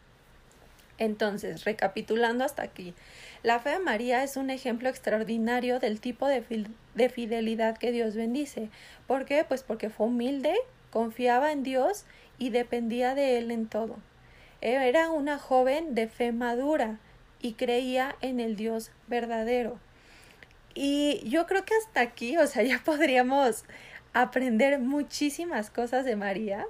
Entonces, 0.98 1.66
recapitulando 1.66 2.46
hasta 2.46 2.64
aquí, 2.64 2.94
la 3.44 3.60
fe 3.60 3.72
de 3.72 3.80
María 3.80 4.24
es 4.24 4.38
un 4.38 4.50
ejemplo 4.50 4.88
extraordinario 4.88 5.80
del 5.80 6.00
tipo 6.00 6.28
de, 6.28 6.68
de, 6.96 7.10
fidelidad 7.10 7.78
que 7.78 7.92
Dios 7.92 8.16
bendice. 8.16 8.70
¿Por 9.06 9.26
qué? 9.26 9.44
Pues 9.44 9.64
porque 9.64 9.90
fue 9.90 10.08
humilde, 10.08 10.56
confiaba 10.96 11.52
en 11.52 11.62
Dios 11.62 12.06
y 12.38 12.52
dependía 12.52 13.16
de 13.16 13.38
él 13.38 13.52
en 13.52 13.68
todo. 13.68 13.98
Era 14.62 15.10
una 15.10 15.38
joven 15.38 15.94
de 15.94 16.08
fe 16.08 16.32
madura 16.32 17.00
y 17.42 17.56
creía 17.56 18.16
en 18.22 18.40
el 18.40 18.56
Dios 18.56 18.92
verdadero. 19.08 19.78
Y 20.74 21.20
yo 21.28 21.48
creo 21.48 21.66
que 21.66 21.74
hasta 21.76 22.00
aquí, 22.00 22.38
o 22.38 22.48
sea, 22.48 22.64
ya 22.64 22.82
podríamos 22.86 23.66
aprender 24.14 24.80
muchísimas 24.80 25.70
cosas 25.70 26.06
de 26.06 26.16
María, 26.16 26.66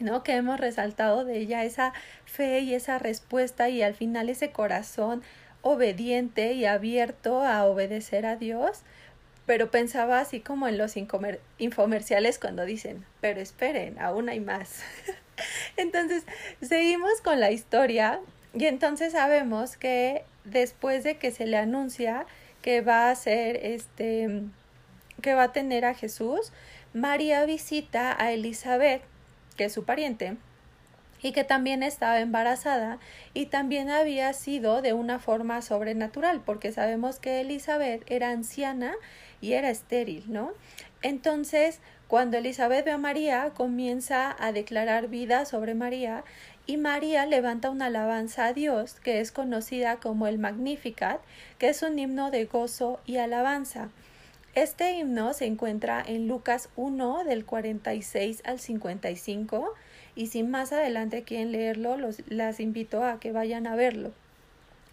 ¿no? 0.00 0.24
Que 0.24 0.34
hemos 0.34 0.58
resaltado 0.58 1.24
de 1.24 1.38
ella 1.38 1.62
esa 1.62 1.92
fe 2.24 2.58
y 2.58 2.74
esa 2.74 2.98
respuesta 2.98 3.68
y 3.68 3.80
al 3.80 3.94
final 3.94 4.28
ese 4.28 4.50
corazón 4.50 5.22
obediente 5.62 6.54
y 6.54 6.64
abierto 6.64 7.44
a 7.44 7.64
obedecer 7.64 8.26
a 8.26 8.34
Dios 8.34 8.82
pero 9.46 9.70
pensaba 9.70 10.20
así 10.20 10.40
como 10.40 10.68
en 10.68 10.78
los 10.78 10.94
infomerciales 11.58 12.38
cuando 12.38 12.64
dicen, 12.64 13.04
pero 13.20 13.40
esperen, 13.40 13.98
aún 13.98 14.28
hay 14.28 14.40
más. 14.40 14.82
entonces, 15.76 16.24
seguimos 16.60 17.20
con 17.22 17.40
la 17.40 17.50
historia 17.50 18.20
y 18.54 18.66
entonces 18.66 19.12
sabemos 19.12 19.76
que 19.76 20.24
después 20.44 21.04
de 21.04 21.18
que 21.18 21.30
se 21.30 21.46
le 21.46 21.56
anuncia 21.56 22.26
que 22.62 22.80
va 22.80 23.10
a 23.10 23.14
ser 23.14 23.56
este, 23.56 24.42
que 25.22 25.34
va 25.34 25.44
a 25.44 25.52
tener 25.52 25.84
a 25.84 25.94
Jesús, 25.94 26.52
María 26.92 27.44
visita 27.44 28.16
a 28.20 28.32
Elizabeth, 28.32 29.02
que 29.56 29.64
es 29.66 29.72
su 29.72 29.84
pariente, 29.84 30.36
y 31.22 31.32
que 31.32 31.44
también 31.44 31.82
estaba 31.82 32.20
embarazada 32.20 32.98
y 33.34 33.46
también 33.46 33.90
había 33.90 34.32
sido 34.32 34.82
de 34.82 34.92
una 34.92 35.18
forma 35.18 35.62
sobrenatural, 35.62 36.40
porque 36.40 36.72
sabemos 36.72 37.18
que 37.18 37.40
Elizabeth 37.40 38.02
era 38.10 38.30
anciana 38.30 38.94
y 39.40 39.52
era 39.52 39.70
estéril, 39.70 40.24
¿no? 40.28 40.52
Entonces, 41.02 41.80
cuando 42.08 42.36
Elizabeth 42.38 42.84
ve 42.84 42.90
a 42.90 42.98
María, 42.98 43.52
comienza 43.56 44.34
a 44.38 44.52
declarar 44.52 45.08
vida 45.08 45.44
sobre 45.44 45.74
María 45.74 46.24
y 46.66 46.76
María 46.76 47.26
levanta 47.26 47.70
una 47.70 47.86
alabanza 47.86 48.46
a 48.46 48.52
Dios 48.52 48.94
que 49.02 49.20
es 49.20 49.32
conocida 49.32 49.96
como 49.96 50.26
el 50.26 50.38
Magnificat, 50.38 51.20
que 51.58 51.68
es 51.68 51.82
un 51.82 51.98
himno 51.98 52.30
de 52.30 52.44
gozo 52.44 53.00
y 53.06 53.16
alabanza. 53.16 53.88
Este 54.54 54.92
himno 54.92 55.32
se 55.32 55.46
encuentra 55.46 56.02
en 56.04 56.26
Lucas 56.26 56.68
1 56.76 57.24
del 57.24 57.44
46 57.44 58.42
al 58.44 58.58
55 58.58 59.72
y 60.16 60.26
si 60.26 60.42
más 60.42 60.72
adelante 60.72 61.22
quieren 61.22 61.52
leerlo, 61.52 61.96
los, 61.96 62.22
las 62.28 62.60
invito 62.60 63.04
a 63.04 63.20
que 63.20 63.32
vayan 63.32 63.66
a 63.66 63.76
verlo. 63.76 64.12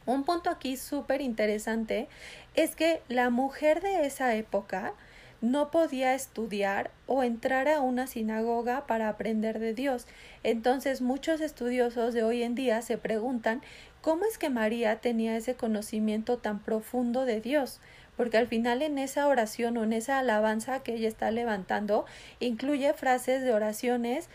Un 0.07 0.23
punto 0.23 0.49
aquí 0.49 0.77
súper 0.77 1.21
interesante 1.21 2.07
es 2.55 2.75
que 2.75 3.01
la 3.09 3.29
mujer 3.29 3.81
de 3.81 4.07
esa 4.07 4.33
época 4.35 4.93
no 5.41 5.69
podía 5.69 6.13
estudiar 6.15 6.91
o 7.05 7.23
entrar 7.23 7.67
a 7.67 7.81
una 7.81 8.07
sinagoga 8.07 8.87
para 8.87 9.09
aprender 9.09 9.59
de 9.59 9.73
Dios. 9.73 10.07
Entonces 10.43 11.01
muchos 11.01 11.41
estudiosos 11.41 12.13
de 12.13 12.23
hoy 12.23 12.41
en 12.41 12.55
día 12.55 12.81
se 12.81 12.97
preguntan 12.97 13.61
cómo 14.01 14.23
es 14.23 14.37
que 14.37 14.49
María 14.49 15.01
tenía 15.01 15.35
ese 15.35 15.55
conocimiento 15.55 16.37
tan 16.37 16.59
profundo 16.59 17.25
de 17.25 17.41
Dios, 17.41 17.81
porque 18.15 18.37
al 18.37 18.47
final 18.47 18.81
en 18.81 18.97
esa 18.97 19.27
oración 19.27 19.77
o 19.77 19.83
en 19.83 19.91
esa 19.91 20.19
alabanza 20.19 20.81
que 20.83 20.95
ella 20.95 21.09
está 21.09 21.31
levantando 21.31 22.05
incluye 22.39 22.93
frases 22.93 23.43
de 23.43 23.53
oraciones 23.53 24.29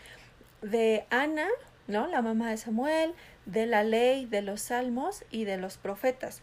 de 0.61 1.05
Ana, 1.09 1.47
¿no? 1.87 2.07
La 2.07 2.21
mamá 2.21 2.51
de 2.51 2.57
Samuel, 2.57 3.13
de 3.45 3.65
la 3.65 3.83
ley, 3.83 4.25
de 4.25 4.41
los 4.41 4.61
salmos 4.61 5.23
y 5.31 5.45
de 5.45 5.57
los 5.57 5.77
profetas. 5.77 6.41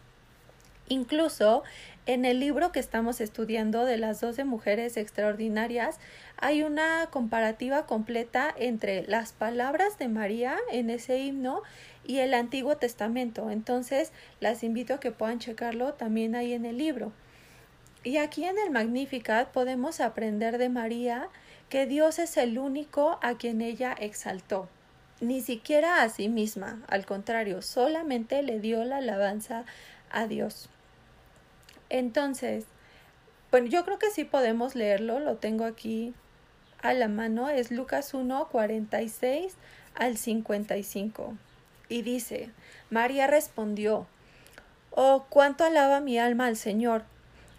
Incluso 0.90 1.62
en 2.06 2.24
el 2.24 2.40
libro 2.40 2.72
que 2.72 2.80
estamos 2.80 3.20
estudiando 3.20 3.84
de 3.84 3.96
las 3.96 4.20
doce 4.20 4.42
mujeres 4.42 4.96
extraordinarias 4.96 6.00
hay 6.36 6.64
una 6.64 7.06
comparativa 7.12 7.86
completa 7.86 8.52
entre 8.58 9.06
las 9.06 9.32
palabras 9.32 9.98
de 9.98 10.08
María 10.08 10.56
en 10.72 10.90
ese 10.90 11.18
himno 11.18 11.62
y 12.04 12.18
el 12.18 12.34
Antiguo 12.34 12.76
Testamento. 12.76 13.50
Entonces 13.50 14.10
las 14.40 14.64
invito 14.64 14.94
a 14.94 15.00
que 15.00 15.12
puedan 15.12 15.38
checarlo 15.38 15.94
también 15.94 16.34
ahí 16.34 16.54
en 16.54 16.64
el 16.64 16.78
libro. 16.78 17.12
Y 18.02 18.16
aquí 18.16 18.44
en 18.44 18.58
el 18.58 18.70
Magnificat 18.72 19.52
podemos 19.52 20.00
aprender 20.00 20.58
de 20.58 20.70
María 20.70 21.28
que 21.68 21.86
Dios 21.86 22.18
es 22.18 22.36
el 22.36 22.58
único 22.58 23.20
a 23.22 23.38
quien 23.38 23.60
ella 23.60 23.92
exaltó 23.92 24.68
ni 25.20 25.40
siquiera 25.40 26.02
a 26.02 26.08
sí 26.08 26.28
misma, 26.28 26.82
al 26.88 27.06
contrario, 27.06 27.62
solamente 27.62 28.42
le 28.42 28.58
dio 28.58 28.84
la 28.84 28.98
alabanza 28.98 29.64
a 30.10 30.26
Dios. 30.26 30.68
Entonces, 31.88 32.64
bueno, 33.50 33.66
yo 33.66 33.84
creo 33.84 33.98
que 33.98 34.10
sí 34.10 34.24
podemos 34.24 34.74
leerlo, 34.74 35.20
lo 35.20 35.36
tengo 35.36 35.64
aquí 35.64 36.14
a 36.82 36.94
la 36.94 37.08
mano, 37.08 37.48
es 37.50 37.70
Lucas 37.70 38.14
1, 38.14 38.48
46 38.50 39.54
al 39.94 40.16
55. 40.16 41.34
Y 41.88 42.02
dice, 42.02 42.50
María 42.88 43.26
respondió, 43.26 44.06
Oh, 44.92 45.26
cuánto 45.28 45.64
alaba 45.64 46.00
mi 46.00 46.18
alma 46.18 46.46
al 46.46 46.56
Señor, 46.56 47.04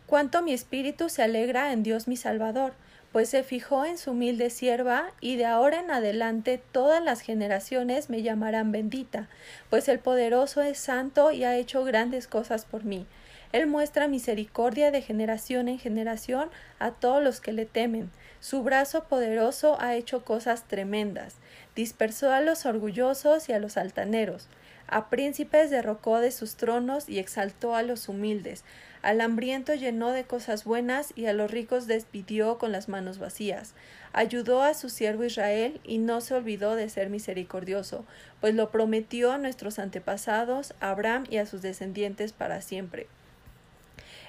cuánto 0.05 0.41
mi 0.41 0.53
espíritu 0.53 1.09
se 1.09 1.23
alegra 1.23 1.71
en 1.71 1.83
Dios 1.83 2.07
mi 2.07 2.17
Salvador 2.17 2.73
pues 3.11 3.29
se 3.29 3.43
fijó 3.43 3.85
en 3.85 3.97
su 3.97 4.11
humilde 4.11 4.49
sierva, 4.49 5.11
y 5.19 5.35
de 5.35 5.45
ahora 5.45 5.79
en 5.79 5.91
adelante 5.91 6.61
todas 6.71 7.03
las 7.03 7.21
generaciones 7.21 8.09
me 8.09 8.21
llamarán 8.21 8.71
bendita, 8.71 9.27
pues 9.69 9.89
el 9.89 9.99
poderoso 9.99 10.61
es 10.61 10.77
santo 10.77 11.31
y 11.31 11.43
ha 11.43 11.57
hecho 11.57 11.83
grandes 11.83 12.27
cosas 12.27 12.65
por 12.65 12.85
mí. 12.85 13.05
Él 13.51 13.67
muestra 13.67 14.07
misericordia 14.07 14.91
de 14.91 15.01
generación 15.01 15.67
en 15.67 15.77
generación 15.77 16.49
a 16.79 16.91
todos 16.91 17.21
los 17.21 17.41
que 17.41 17.51
le 17.51 17.65
temen. 17.65 18.09
Su 18.39 18.63
brazo 18.63 19.03
poderoso 19.03 19.77
ha 19.81 19.95
hecho 19.95 20.23
cosas 20.23 20.63
tremendas. 20.63 21.35
Dispersó 21.75 22.31
a 22.31 22.39
los 22.39 22.65
orgullosos 22.65 23.49
y 23.49 23.53
a 23.53 23.59
los 23.59 23.75
altaneros. 23.75 24.47
A 24.87 25.09
príncipes 25.09 25.69
derrocó 25.69 26.19
de 26.19 26.31
sus 26.31 26.55
tronos 26.55 27.07
y 27.09 27.19
exaltó 27.19 27.75
a 27.75 27.83
los 27.83 28.09
humildes. 28.09 28.63
Al 29.01 29.19
hambriento 29.19 29.73
llenó 29.73 30.11
de 30.11 30.25
cosas 30.25 30.63
buenas 30.63 31.13
y 31.15 31.25
a 31.25 31.33
los 31.33 31.49
ricos 31.49 31.87
despidió 31.87 32.59
con 32.59 32.71
las 32.71 32.87
manos 32.87 33.17
vacías. 33.17 33.73
Ayudó 34.13 34.61
a 34.61 34.75
su 34.75 34.89
siervo 34.89 35.23
Israel 35.23 35.81
y 35.83 35.97
no 35.97 36.21
se 36.21 36.35
olvidó 36.35 36.75
de 36.75 36.87
ser 36.87 37.09
misericordioso, 37.09 38.05
pues 38.41 38.53
lo 38.53 38.69
prometió 38.69 39.31
a 39.31 39.39
nuestros 39.39 39.79
antepasados, 39.79 40.75
a 40.79 40.91
Abraham 40.91 41.25
y 41.29 41.37
a 41.37 41.47
sus 41.47 41.63
descendientes 41.63 42.31
para 42.31 42.61
siempre. 42.61 43.07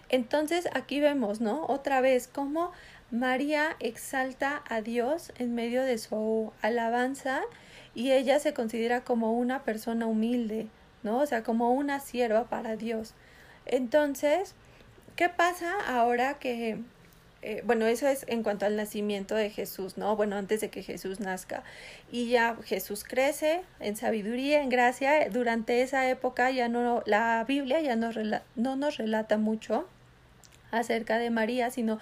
Entonces 0.09 0.69
aquí 0.73 1.00
vemos, 1.00 1.41
¿no? 1.41 1.67
Otra 1.67 2.00
vez 2.00 2.29
cómo 2.29 2.73
María 3.11 3.76
exalta 3.79 4.62
a 4.69 4.81
Dios 4.81 5.33
en 5.38 5.55
medio 5.55 5.83
de 5.83 5.99
su 5.99 6.52
alabanza 6.62 7.43
y 7.95 8.12
ella 8.12 8.38
se 8.38 8.55
considera 8.55 9.02
como 9.02 9.33
una 9.33 9.64
persona 9.64 10.07
humilde, 10.07 10.67
¿no? 11.02 11.19
O 11.19 11.26
sea, 11.26 11.43
como 11.43 11.73
una 11.73 12.00
sierva 12.00 12.45
para 12.45 12.76
Dios. 12.76 13.12
Entonces, 13.67 14.55
¿Qué 15.16 15.28
pasa 15.28 15.75
ahora 15.87 16.38
que, 16.38 16.78
eh, 17.42 17.62
bueno, 17.64 17.87
eso 17.87 18.09
es 18.09 18.25
en 18.28 18.42
cuanto 18.42 18.64
al 18.66 18.76
nacimiento 18.76 19.35
de 19.35 19.50
Jesús, 19.50 19.99
¿no? 19.99 20.16
Bueno, 20.16 20.37
antes 20.37 20.61
de 20.61 20.71
que 20.71 20.83
Jesús 20.83 21.21
nazca. 21.21 21.62
Y 22.11 22.28
ya 22.31 22.57
Jesús 22.64 23.04
crece 23.04 23.62
en 23.81 23.97
sabiduría, 23.97 24.62
en 24.62 24.71
gracia. 24.71 25.28
Durante 25.28 25.83
esa 25.83 26.09
época 26.09 26.50
ya 26.50 26.69
no, 26.69 27.02
la 27.04 27.45
Biblia 27.47 27.81
ya 27.81 27.95
no, 27.97 28.11
no 28.57 28.76
nos 28.76 28.97
relata 28.97 29.37
mucho 29.37 29.87
acerca 30.71 31.19
de 31.19 31.31
María, 31.31 31.71
sino 31.71 31.99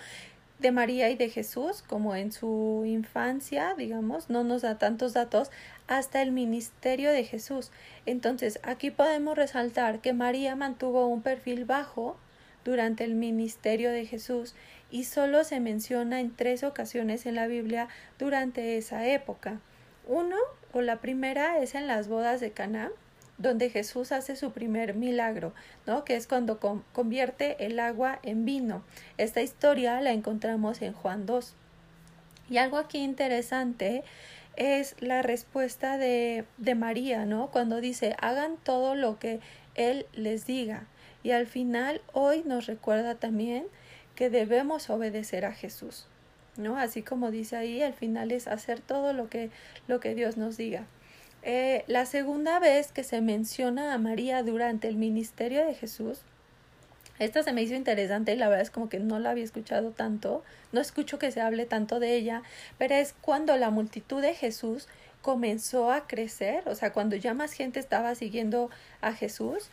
de 0.61 0.73
María 0.73 1.09
y 1.11 1.17
de 1.17 1.31
Jesús, 1.31 1.83
como 1.83 2.14
en 2.14 2.33
su 2.33 2.85
infancia, 2.87 3.75
digamos, 3.76 4.29
no 4.29 4.45
nos 4.45 4.62
da 4.62 4.79
tantos 4.79 5.14
datos 5.14 5.50
hasta 5.88 6.23
el 6.23 6.33
ministerio 6.33 7.11
de 7.11 7.25
Jesús. 7.25 7.71
Entonces, 8.07 8.61
aquí 8.62 8.90
podemos 8.90 9.37
resaltar 9.37 10.00
que 10.00 10.12
María 10.12 10.55
mantuvo 10.57 11.07
un 11.07 11.23
perfil 11.23 11.64
bajo 11.64 12.17
durante 12.64 13.05
el 13.05 13.14
ministerio 13.14 13.90
de 13.90 14.07
Jesús 14.07 14.55
y 14.90 15.05
solo 15.05 15.45
se 15.45 15.61
menciona 15.61 16.21
en 16.21 16.35
tres 16.35 16.64
ocasiones 16.64 17.26
en 17.26 17.37
la 17.37 17.47
Biblia 17.47 17.88
durante 18.19 18.76
esa 18.76 19.07
época. 19.07 19.61
Uno, 20.07 20.37
o 20.73 20.81
la 20.81 21.00
primera, 21.00 21.59
es 21.59 21.75
en 21.75 21.87
las 21.87 22.09
bodas 22.09 22.40
de 22.40 22.50
Caná, 22.50 22.90
donde 23.38 23.71
Jesús 23.71 24.12
hace 24.12 24.37
su 24.37 24.52
primer 24.52 24.95
milagro, 24.95 25.55
¿no? 25.87 26.05
Que 26.05 26.17
es 26.17 26.26
cuando 26.26 26.59
convierte 26.93 27.64
el 27.64 27.81
agua 27.81 28.19
en 28.23 28.45
vino. 28.45 28.83
Esta 29.17 29.40
historia 29.40 30.00
la 30.00 30.12
encontramos 30.12 30.83
en 30.83 30.93
Juan 30.93 31.25
2. 31.25 31.55
Y 32.50 32.59
algo 32.59 32.76
aquí 32.76 32.99
interesante 32.99 34.02
es 34.57 34.95
la 35.00 35.23
respuesta 35.23 35.97
de, 35.97 36.45
de 36.59 36.75
María, 36.75 37.25
¿no? 37.25 37.50
Cuando 37.50 37.81
dice, 37.81 38.14
hagan 38.21 38.57
todo 38.62 38.95
lo 38.95 39.19
que 39.19 39.40
Él 39.75 40.07
les 40.12 40.45
diga. 40.47 40.87
Y 41.23 41.33
al 41.33 41.47
final, 41.47 42.00
hoy 42.12 42.43
nos 42.45 42.67
recuerda 42.67 43.15
también 43.15 43.67
que 44.15 44.31
debemos 44.31 44.91
obedecer 44.91 45.45
a 45.45 45.53
Jesús, 45.53 46.07
¿no? 46.57 46.77
Así 46.77 47.03
como 47.03 47.31
dice 47.31 47.57
ahí, 47.57 47.83
al 47.83 47.95
final 47.95 48.33
es 48.33 48.49
hacer 48.49 48.81
todo 48.81 49.12
lo 49.12 49.29
que, 49.29 49.50
lo 49.89 50.00
que 50.00 50.15
Dios 50.15 50.37
nos 50.37 50.57
diga. 50.57 50.87
Eh, 51.43 51.85
la 51.87 52.05
segunda 52.05 52.59
vez 52.59 52.93
que 52.93 53.03
se 53.03 53.21
menciona 53.21 53.95
a 53.95 53.99
María 53.99 54.43
durante 54.43 54.89
el 54.89 54.97
ministerio 54.97 55.65
de 55.65 55.75
Jesús, 55.75 56.21
esta 57.19 57.43
se 57.43 57.53
me 57.53 57.62
hizo 57.62 57.75
interesante 57.75 58.33
y 58.33 58.37
la 58.37 58.49
verdad 58.49 58.62
es 58.62 58.71
como 58.71 58.89
que 58.89 58.99
no 58.99 59.19
la 59.19 59.31
había 59.31 59.45
escuchado 59.45 59.91
tanto, 59.91 60.43
no 60.73 60.81
escucho 60.81 61.19
que 61.19 61.31
se 61.31 61.43
hable 61.43 61.67
tanto 61.67 62.00
de 62.00 62.15
ella, 62.15 62.43
pero 62.79 62.95
es 62.95 63.15
cuando 63.21 63.57
la 63.59 63.71
multitud 63.71 64.23
de 64.23 64.35
Jesús 64.35 64.89
comenzó 65.21 65.91
a 65.91 66.07
crecer, 66.07 66.67
o 66.67 66.75
sea, 66.75 66.93
cuando 66.93 67.17
ya 67.17 67.35
más 67.35 67.53
gente 67.53 67.79
estaba 67.79 68.15
siguiendo 68.15 68.71
a 69.03 69.12
Jesús, 69.12 69.69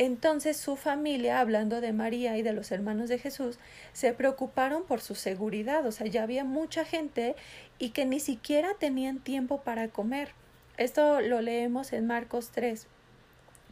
entonces 0.00 0.56
su 0.56 0.76
familia, 0.76 1.40
hablando 1.40 1.82
de 1.82 1.92
María 1.92 2.38
y 2.38 2.42
de 2.42 2.54
los 2.54 2.72
hermanos 2.72 3.10
de 3.10 3.18
Jesús, 3.18 3.58
se 3.92 4.14
preocuparon 4.14 4.84
por 4.84 5.02
su 5.02 5.14
seguridad, 5.14 5.84
o 5.84 5.92
sea, 5.92 6.06
ya 6.06 6.22
había 6.22 6.42
mucha 6.42 6.86
gente 6.86 7.36
y 7.78 7.90
que 7.90 8.06
ni 8.06 8.18
siquiera 8.18 8.70
tenían 8.78 9.18
tiempo 9.18 9.60
para 9.60 9.88
comer. 9.88 10.30
Esto 10.78 11.20
lo 11.20 11.42
leemos 11.42 11.92
en 11.92 12.06
Marcos 12.06 12.48
3, 12.50 12.86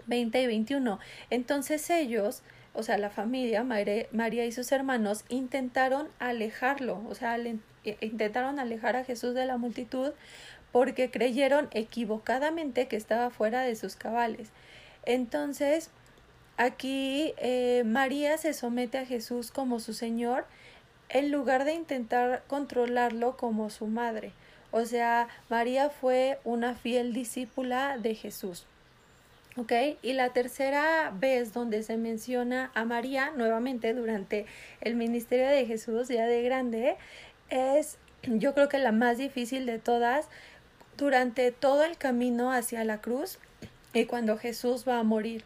20 0.06 0.42
y 0.42 0.46
21. 0.46 0.98
Entonces 1.30 1.88
ellos, 1.88 2.42
o 2.74 2.82
sea, 2.82 2.98
la 2.98 3.08
familia, 3.08 3.64
María 3.64 4.44
y 4.44 4.52
sus 4.52 4.70
hermanos, 4.70 5.24
intentaron 5.30 6.08
alejarlo, 6.18 7.02
o 7.08 7.14
sea, 7.14 7.38
eh, 7.38 7.56
intentaron 8.02 8.58
alejar 8.58 8.96
a 8.96 9.04
Jesús 9.04 9.32
de 9.32 9.46
la 9.46 9.56
multitud 9.56 10.12
porque 10.72 11.10
creyeron 11.10 11.68
equivocadamente 11.70 12.86
que 12.86 12.96
estaba 12.96 13.30
fuera 13.30 13.62
de 13.62 13.74
sus 13.76 13.96
cabales. 13.96 14.50
Entonces, 15.06 15.90
aquí 16.58 17.32
eh, 17.38 17.82
María 17.86 18.36
se 18.36 18.52
somete 18.52 18.98
a 18.98 19.06
Jesús 19.06 19.50
como 19.50 19.80
su 19.80 19.94
Señor 19.94 20.44
en 21.08 21.30
lugar 21.32 21.64
de 21.64 21.72
intentar 21.72 22.42
controlarlo 22.46 23.36
como 23.36 23.70
su 23.70 23.86
madre. 23.86 24.32
O 24.70 24.84
sea, 24.84 25.28
María 25.48 25.88
fue 25.88 26.38
una 26.44 26.74
fiel 26.74 27.14
discípula 27.14 27.96
de 27.96 28.14
Jesús. 28.14 28.66
¿Ok? 29.56 29.72
Y 30.02 30.12
la 30.12 30.28
tercera 30.30 31.10
vez 31.18 31.52
donde 31.52 31.82
se 31.82 31.96
menciona 31.96 32.70
a 32.74 32.84
María 32.84 33.32
nuevamente 33.34 33.94
durante 33.94 34.46
el 34.80 34.94
ministerio 34.94 35.48
de 35.48 35.64
Jesús, 35.66 36.08
ya 36.08 36.26
de 36.26 36.42
grande, 36.42 36.96
es 37.48 37.96
yo 38.22 38.54
creo 38.54 38.68
que 38.68 38.78
la 38.78 38.92
más 38.92 39.18
difícil 39.18 39.64
de 39.66 39.78
todas 39.78 40.28
durante 40.96 41.50
todo 41.52 41.84
el 41.84 41.96
camino 41.96 42.52
hacia 42.52 42.84
la 42.84 43.00
cruz 43.00 43.38
y 43.94 44.04
cuando 44.04 44.36
Jesús 44.36 44.84
va 44.86 44.98
a 44.98 45.02
morir. 45.02 45.44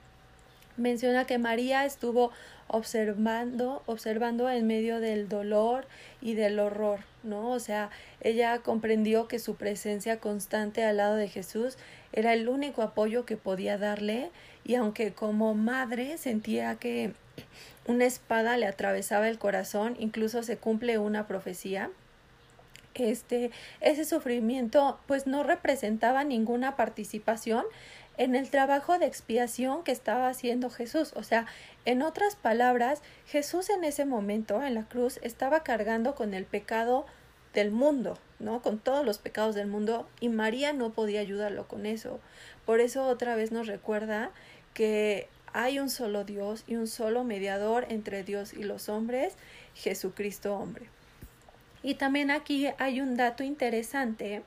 Menciona 0.76 1.26
que 1.26 1.38
María 1.38 1.84
estuvo 1.84 2.32
observando, 2.68 3.82
observando 3.86 4.48
en 4.48 4.66
medio 4.66 5.00
del 5.00 5.28
dolor 5.28 5.86
y 6.20 6.34
del 6.34 6.58
horror, 6.58 7.00
¿no? 7.22 7.50
O 7.50 7.60
sea, 7.60 7.90
ella 8.20 8.58
comprendió 8.60 9.28
que 9.28 9.38
su 9.38 9.56
presencia 9.56 10.18
constante 10.18 10.84
al 10.84 10.96
lado 10.96 11.16
de 11.16 11.28
Jesús 11.28 11.76
era 12.12 12.32
el 12.32 12.48
único 12.48 12.82
apoyo 12.82 13.26
que 13.26 13.36
podía 13.36 13.76
darle 13.76 14.30
y 14.64 14.74
aunque 14.76 15.12
como 15.12 15.54
madre 15.54 16.16
sentía 16.18 16.76
que 16.76 17.12
una 17.86 18.04
espada 18.04 18.56
le 18.56 18.66
atravesaba 18.66 19.28
el 19.28 19.38
corazón, 19.38 19.96
incluso 19.98 20.42
se 20.42 20.56
cumple 20.56 20.98
una 20.98 21.26
profecía, 21.26 21.90
este, 22.94 23.50
ese 23.80 24.04
sufrimiento 24.04 24.98
pues 25.06 25.26
no 25.26 25.42
representaba 25.42 26.24
ninguna 26.24 26.76
participación 26.76 27.64
en 28.18 28.34
el 28.34 28.50
trabajo 28.50 28.98
de 28.98 29.06
expiación 29.06 29.84
que 29.84 29.92
estaba 29.92 30.28
haciendo 30.28 30.70
Jesús. 30.70 31.12
O 31.16 31.22
sea, 31.22 31.46
en 31.84 32.02
otras 32.02 32.36
palabras, 32.36 33.02
Jesús 33.26 33.70
en 33.70 33.84
ese 33.84 34.04
momento 34.04 34.62
en 34.62 34.74
la 34.74 34.84
cruz 34.84 35.18
estaba 35.22 35.62
cargando 35.62 36.14
con 36.14 36.34
el 36.34 36.44
pecado 36.44 37.06
del 37.54 37.70
mundo, 37.70 38.18
¿no? 38.38 38.62
Con 38.62 38.78
todos 38.78 39.04
los 39.04 39.18
pecados 39.18 39.54
del 39.54 39.66
mundo 39.66 40.08
y 40.20 40.28
María 40.28 40.72
no 40.72 40.90
podía 40.90 41.20
ayudarlo 41.20 41.68
con 41.68 41.86
eso. 41.86 42.20
Por 42.64 42.80
eso 42.80 43.06
otra 43.06 43.34
vez 43.34 43.52
nos 43.52 43.66
recuerda 43.66 44.30
que 44.74 45.28
hay 45.52 45.78
un 45.78 45.90
solo 45.90 46.24
Dios 46.24 46.64
y 46.66 46.76
un 46.76 46.86
solo 46.86 47.24
mediador 47.24 47.86
entre 47.90 48.24
Dios 48.24 48.54
y 48.54 48.62
los 48.62 48.88
hombres, 48.88 49.34
Jesucristo 49.74 50.56
hombre. 50.56 50.86
Y 51.82 51.94
también 51.94 52.30
aquí 52.30 52.68
hay 52.78 53.00
un 53.00 53.16
dato 53.16 53.42
interesante 53.42 54.42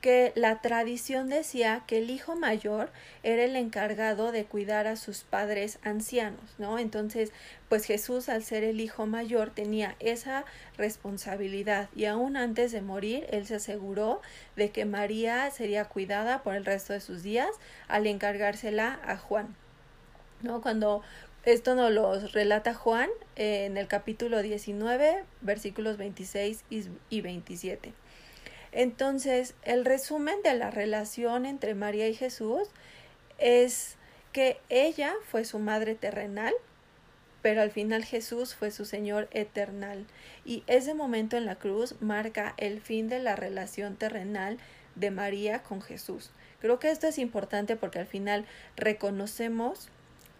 que 0.00 0.32
la 0.36 0.60
tradición 0.60 1.28
decía 1.28 1.82
que 1.86 1.98
el 1.98 2.10
hijo 2.10 2.36
mayor 2.36 2.90
era 3.22 3.44
el 3.44 3.56
encargado 3.56 4.30
de 4.30 4.44
cuidar 4.44 4.86
a 4.86 4.96
sus 4.96 5.24
padres 5.24 5.78
ancianos, 5.82 6.54
¿no? 6.58 6.78
Entonces, 6.78 7.32
pues 7.68 7.84
Jesús 7.84 8.28
al 8.28 8.44
ser 8.44 8.62
el 8.62 8.80
hijo 8.80 9.06
mayor 9.06 9.50
tenía 9.50 9.96
esa 9.98 10.44
responsabilidad 10.76 11.88
y 11.94 12.04
aún 12.04 12.36
antes 12.36 12.72
de 12.72 12.82
morir, 12.82 13.26
él 13.30 13.46
se 13.46 13.56
aseguró 13.56 14.20
de 14.54 14.70
que 14.70 14.84
María 14.84 15.50
sería 15.50 15.86
cuidada 15.86 16.42
por 16.42 16.54
el 16.54 16.64
resto 16.64 16.92
de 16.92 17.00
sus 17.00 17.22
días 17.22 17.50
al 17.88 18.06
encargársela 18.06 19.00
a 19.04 19.16
Juan, 19.16 19.56
¿no? 20.42 20.60
Cuando 20.60 21.02
esto 21.44 21.74
nos 21.74 21.92
lo 21.92 22.18
relata 22.28 22.74
Juan 22.74 23.08
en 23.36 23.76
el 23.76 23.86
capítulo 23.86 24.42
19, 24.42 25.24
versículos 25.42 25.96
26 25.96 26.64
y 27.08 27.20
27. 27.20 27.92
Entonces, 28.72 29.54
el 29.62 29.84
resumen 29.84 30.36
de 30.42 30.54
la 30.54 30.70
relación 30.70 31.46
entre 31.46 31.74
María 31.74 32.08
y 32.08 32.14
Jesús 32.14 32.68
es 33.38 33.96
que 34.32 34.58
ella 34.68 35.14
fue 35.30 35.44
su 35.44 35.58
madre 35.58 35.94
terrenal, 35.94 36.52
pero 37.42 37.62
al 37.62 37.70
final 37.70 38.04
Jesús 38.04 38.54
fue 38.54 38.70
su 38.70 38.84
Señor 38.84 39.28
eternal. 39.30 40.06
Y 40.44 40.62
ese 40.66 40.94
momento 40.94 41.36
en 41.36 41.46
la 41.46 41.56
cruz 41.56 41.94
marca 42.00 42.54
el 42.56 42.80
fin 42.80 43.08
de 43.08 43.18
la 43.18 43.36
relación 43.36 43.96
terrenal 43.96 44.58
de 44.94 45.10
María 45.10 45.62
con 45.62 45.80
Jesús. 45.80 46.30
Creo 46.60 46.78
que 46.78 46.90
esto 46.90 47.06
es 47.06 47.18
importante 47.18 47.76
porque 47.76 47.98
al 47.98 48.06
final 48.06 48.44
reconocemos 48.76 49.88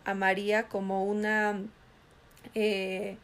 a 0.04 0.14
María 0.14 0.68
como 0.68 1.04
una, 1.04 1.60
eh, 2.54 3.16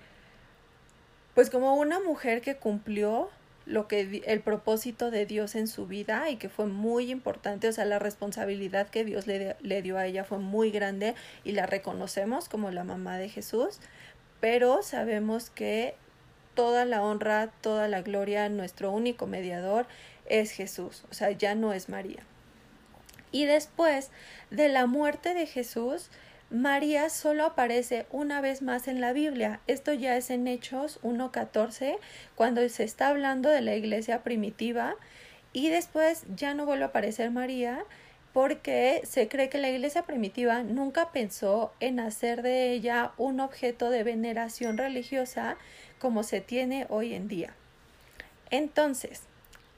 pues 1.34 1.50
como 1.50 1.74
una 1.74 2.00
mujer 2.00 2.42
que 2.42 2.56
cumplió 2.56 3.30
lo 3.66 3.88
que 3.88 4.22
el 4.27 4.40
propósito 4.40 5.11
de 5.11 5.27
Dios 5.27 5.55
en 5.55 5.66
su 5.66 5.87
vida 5.87 6.31
y 6.31 6.37
que 6.37 6.48
fue 6.48 6.66
muy 6.66 7.11
importante, 7.11 7.68
o 7.68 7.72
sea, 7.72 7.85
la 7.85 7.98
responsabilidad 7.98 8.88
que 8.88 9.05
Dios 9.05 9.27
le, 9.27 9.57
le 9.61 9.83
dio 9.83 9.98
a 9.98 10.07
ella 10.07 10.25
fue 10.25 10.38
muy 10.38 10.70
grande 10.70 11.14
y 11.44 11.53
la 11.53 11.66
reconocemos 11.66 12.48
como 12.48 12.70
la 12.70 12.85
mamá 12.85 13.18
de 13.18 13.29
Jesús, 13.29 13.81
pero 14.40 14.83
sabemos 14.83 15.51
que 15.51 15.94
toda 16.55 16.85
la 16.85 17.03
honra, 17.03 17.51
toda 17.61 17.88
la 17.88 18.03
gloria, 18.03 18.48
nuestro 18.48 18.90
único 18.90 19.27
mediador 19.27 19.87
es 20.27 20.51
Jesús, 20.51 21.05
o 21.11 21.14
sea, 21.14 21.31
ya 21.31 21.55
no 21.55 21.72
es 21.72 21.88
María. 21.88 22.22
Y 23.31 23.46
después 23.46 24.11
de 24.51 24.68
la 24.68 24.87
muerte 24.87 25.33
de 25.35 25.46
Jesús, 25.46 26.11
María 26.52 27.08
solo 27.08 27.46
aparece 27.46 28.04
una 28.10 28.42
vez 28.42 28.60
más 28.60 28.86
en 28.86 29.00
la 29.00 29.14
Biblia. 29.14 29.60
Esto 29.66 29.94
ya 29.94 30.18
es 30.18 30.28
en 30.28 30.46
Hechos 30.46 31.00
1.14, 31.02 31.96
cuando 32.34 32.68
se 32.68 32.84
está 32.84 33.08
hablando 33.08 33.48
de 33.48 33.62
la 33.62 33.74
iglesia 33.74 34.22
primitiva. 34.22 34.94
Y 35.54 35.70
después 35.70 36.24
ya 36.36 36.52
no 36.52 36.66
vuelve 36.66 36.84
a 36.84 36.88
aparecer 36.88 37.30
María 37.30 37.82
porque 38.34 39.00
se 39.04 39.28
cree 39.28 39.48
que 39.48 39.56
la 39.56 39.70
iglesia 39.70 40.02
primitiva 40.02 40.62
nunca 40.62 41.10
pensó 41.10 41.72
en 41.80 42.00
hacer 42.00 42.42
de 42.42 42.72
ella 42.72 43.12
un 43.16 43.40
objeto 43.40 43.88
de 43.88 44.04
veneración 44.04 44.76
religiosa 44.76 45.56
como 45.98 46.22
se 46.22 46.42
tiene 46.42 46.84
hoy 46.90 47.14
en 47.14 47.28
día. 47.28 47.54
Entonces, 48.50 49.22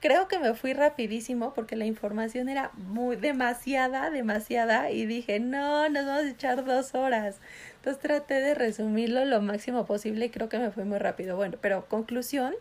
creo 0.04 0.28
que 0.28 0.38
me 0.38 0.52
fui 0.52 0.74
rapidísimo 0.74 1.54
porque 1.54 1.76
la 1.76 1.86
información 1.86 2.50
era 2.50 2.70
muy 2.74 3.16
demasiada, 3.16 4.10
demasiada 4.10 4.90
y 4.90 5.06
dije, 5.06 5.40
no, 5.40 5.88
nos 5.88 6.04
vamos 6.04 6.24
a 6.24 6.28
echar 6.28 6.62
dos 6.62 6.94
horas. 6.94 7.36
Entonces 7.76 8.02
traté 8.02 8.34
de 8.34 8.54
resumirlo 8.54 9.24
lo 9.24 9.40
máximo 9.40 9.86
posible 9.86 10.26
y 10.26 10.28
creo 10.28 10.50
que 10.50 10.58
me 10.58 10.70
fue 10.70 10.84
muy 10.84 10.98
rápido. 10.98 11.36
Bueno, 11.36 11.56
pero 11.58 11.86
conclusión 11.88 12.52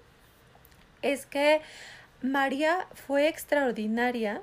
es 1.02 1.26
que 1.26 1.60
María 2.22 2.88
fue 2.94 3.28
extraordinaria 3.28 4.42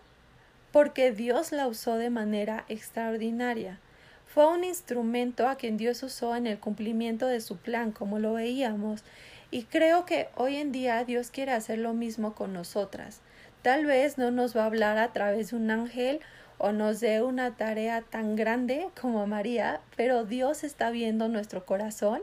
porque 0.71 1.11
Dios 1.11 1.53
la 1.53 1.69
usó 1.69 1.97
de 1.97 2.11
manera 2.11 2.67
extraordinaria. 2.69 3.79
Fue 4.27 4.47
un 4.47 4.63
instrumento 4.63 5.49
a 5.49 5.57
quien 5.57 5.79
Dios 5.79 6.03
usó 6.03 6.37
en 6.37 6.47
el 6.47 6.59
cumplimiento 6.59 7.29
de 7.29 7.41
su 7.41 7.57
plan, 7.57 7.93
como 7.93 8.19
lo 8.19 8.35
veíamos. 8.35 9.05
Y 9.51 9.65
creo 9.65 10.07
que 10.07 10.29
hoy 10.37 10.57
en 10.57 10.73
día 10.73 11.05
Dios 11.05 11.31
quiere 11.31 11.53
hacer 11.53 11.79
lo 11.79 11.93
mismo 11.93 12.35
con 12.35 12.53
nosotras. 12.53 13.21
Tal 13.63 13.85
vez 13.85 14.17
no 14.17 14.31
nos 14.31 14.57
va 14.57 14.63
a 14.63 14.67
hablar 14.67 14.99
a 14.99 15.13
través 15.13 15.51
de 15.51 15.57
un 15.57 15.71
ángel 15.71 16.21
o 16.59 16.73
nos 16.73 17.01
dé 17.01 17.23
una 17.23 17.57
tarea 17.57 18.03
tan 18.03 18.37
grande 18.37 18.89
como 19.01 19.27
María, 19.27 19.81
pero 19.97 20.25
Dios 20.25 20.63
está 20.63 20.91
viendo 20.91 21.29
nuestro 21.29 21.65
corazón 21.65 22.21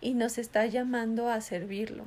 y 0.00 0.14
nos 0.14 0.38
está 0.38 0.64
llamando 0.66 1.28
a 1.28 1.40
servirlo. 1.40 2.04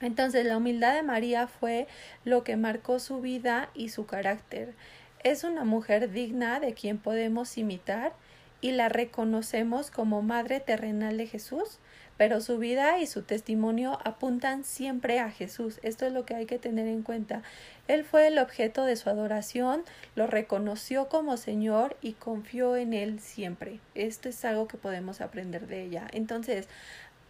Entonces 0.00 0.46
la 0.46 0.56
humildad 0.56 0.94
de 0.94 1.02
María 1.02 1.46
fue 1.46 1.88
lo 2.24 2.44
que 2.44 2.56
marcó 2.56 2.98
su 2.98 3.20
vida 3.20 3.70
y 3.74 3.90
su 3.90 4.06
carácter. 4.06 4.74
Es 5.22 5.44
una 5.44 5.64
mujer 5.64 6.10
digna 6.10 6.60
de 6.60 6.74
quien 6.74 6.98
podemos 6.98 7.58
imitar 7.58 8.12
y 8.60 8.72
la 8.72 8.88
reconocemos 8.88 9.90
como 9.90 10.22
Madre 10.22 10.60
terrenal 10.60 11.18
de 11.18 11.26
Jesús, 11.26 11.78
pero 12.20 12.42
su 12.42 12.58
vida 12.58 12.98
y 12.98 13.06
su 13.06 13.22
testimonio 13.22 13.98
apuntan 14.04 14.62
siempre 14.62 15.20
a 15.20 15.30
Jesús. 15.30 15.80
Esto 15.82 16.04
es 16.04 16.12
lo 16.12 16.26
que 16.26 16.34
hay 16.34 16.44
que 16.44 16.58
tener 16.58 16.86
en 16.86 17.00
cuenta. 17.00 17.42
Él 17.88 18.04
fue 18.04 18.26
el 18.26 18.38
objeto 18.38 18.84
de 18.84 18.96
su 18.96 19.08
adoración, 19.08 19.84
lo 20.16 20.26
reconoció 20.26 21.08
como 21.08 21.38
Señor 21.38 21.96
y 22.02 22.12
confió 22.12 22.76
en 22.76 22.92
Él 22.92 23.20
siempre. 23.20 23.80
Esto 23.94 24.28
es 24.28 24.44
algo 24.44 24.68
que 24.68 24.76
podemos 24.76 25.22
aprender 25.22 25.66
de 25.66 25.82
ella. 25.82 26.08
Entonces, 26.12 26.68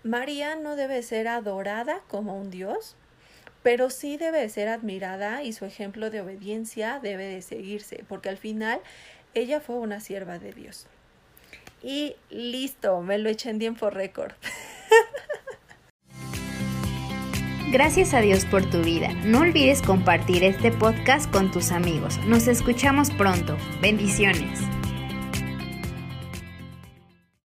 María 0.03 0.57
no 0.57 0.75
debe 0.75 1.05
ser 1.05 1.29
adorada 1.29 2.01
como 2.09 2.37
un 2.37 2.51
Dios, 2.51 2.97
pero 3.63 3.91
sí 3.91 4.17
debe 4.17 4.49
ser 4.49 4.67
admirada 4.67 5.45
y 5.45 5.53
su 5.53 5.67
ejemplo 5.67 6.11
de 6.11 6.21
obediencia 6.21 6.99
debe 7.01 7.27
de 7.27 7.43
seguirse, 7.43 8.05
porque 8.09 8.29
al 8.29 8.39
final 8.39 8.81
ella 9.35 9.61
fue 9.61 9.77
una 9.77 10.01
sierva 10.01 10.41
de 10.41 10.53
Dios. 10.53 10.89
Y 11.81 12.17
listo, 12.29 13.01
me 13.03 13.19
lo 13.19 13.29
eché 13.29 13.51
en 13.51 13.61
tiempo 13.61 13.89
récord. 13.89 14.33
Gracias 17.71 18.15
a 18.15 18.21
Dios 18.21 18.45
por 18.47 18.65
tu 18.69 18.83
vida. 18.83 19.13
No 19.25 19.41
olvides 19.41 19.81
compartir 19.81 20.43
este 20.43 20.73
podcast 20.73 21.31
con 21.31 21.53
tus 21.53 21.71
amigos. 21.71 22.19
Nos 22.27 22.49
escuchamos 22.49 23.11
pronto. 23.13 23.57
Bendiciones. 23.81 24.61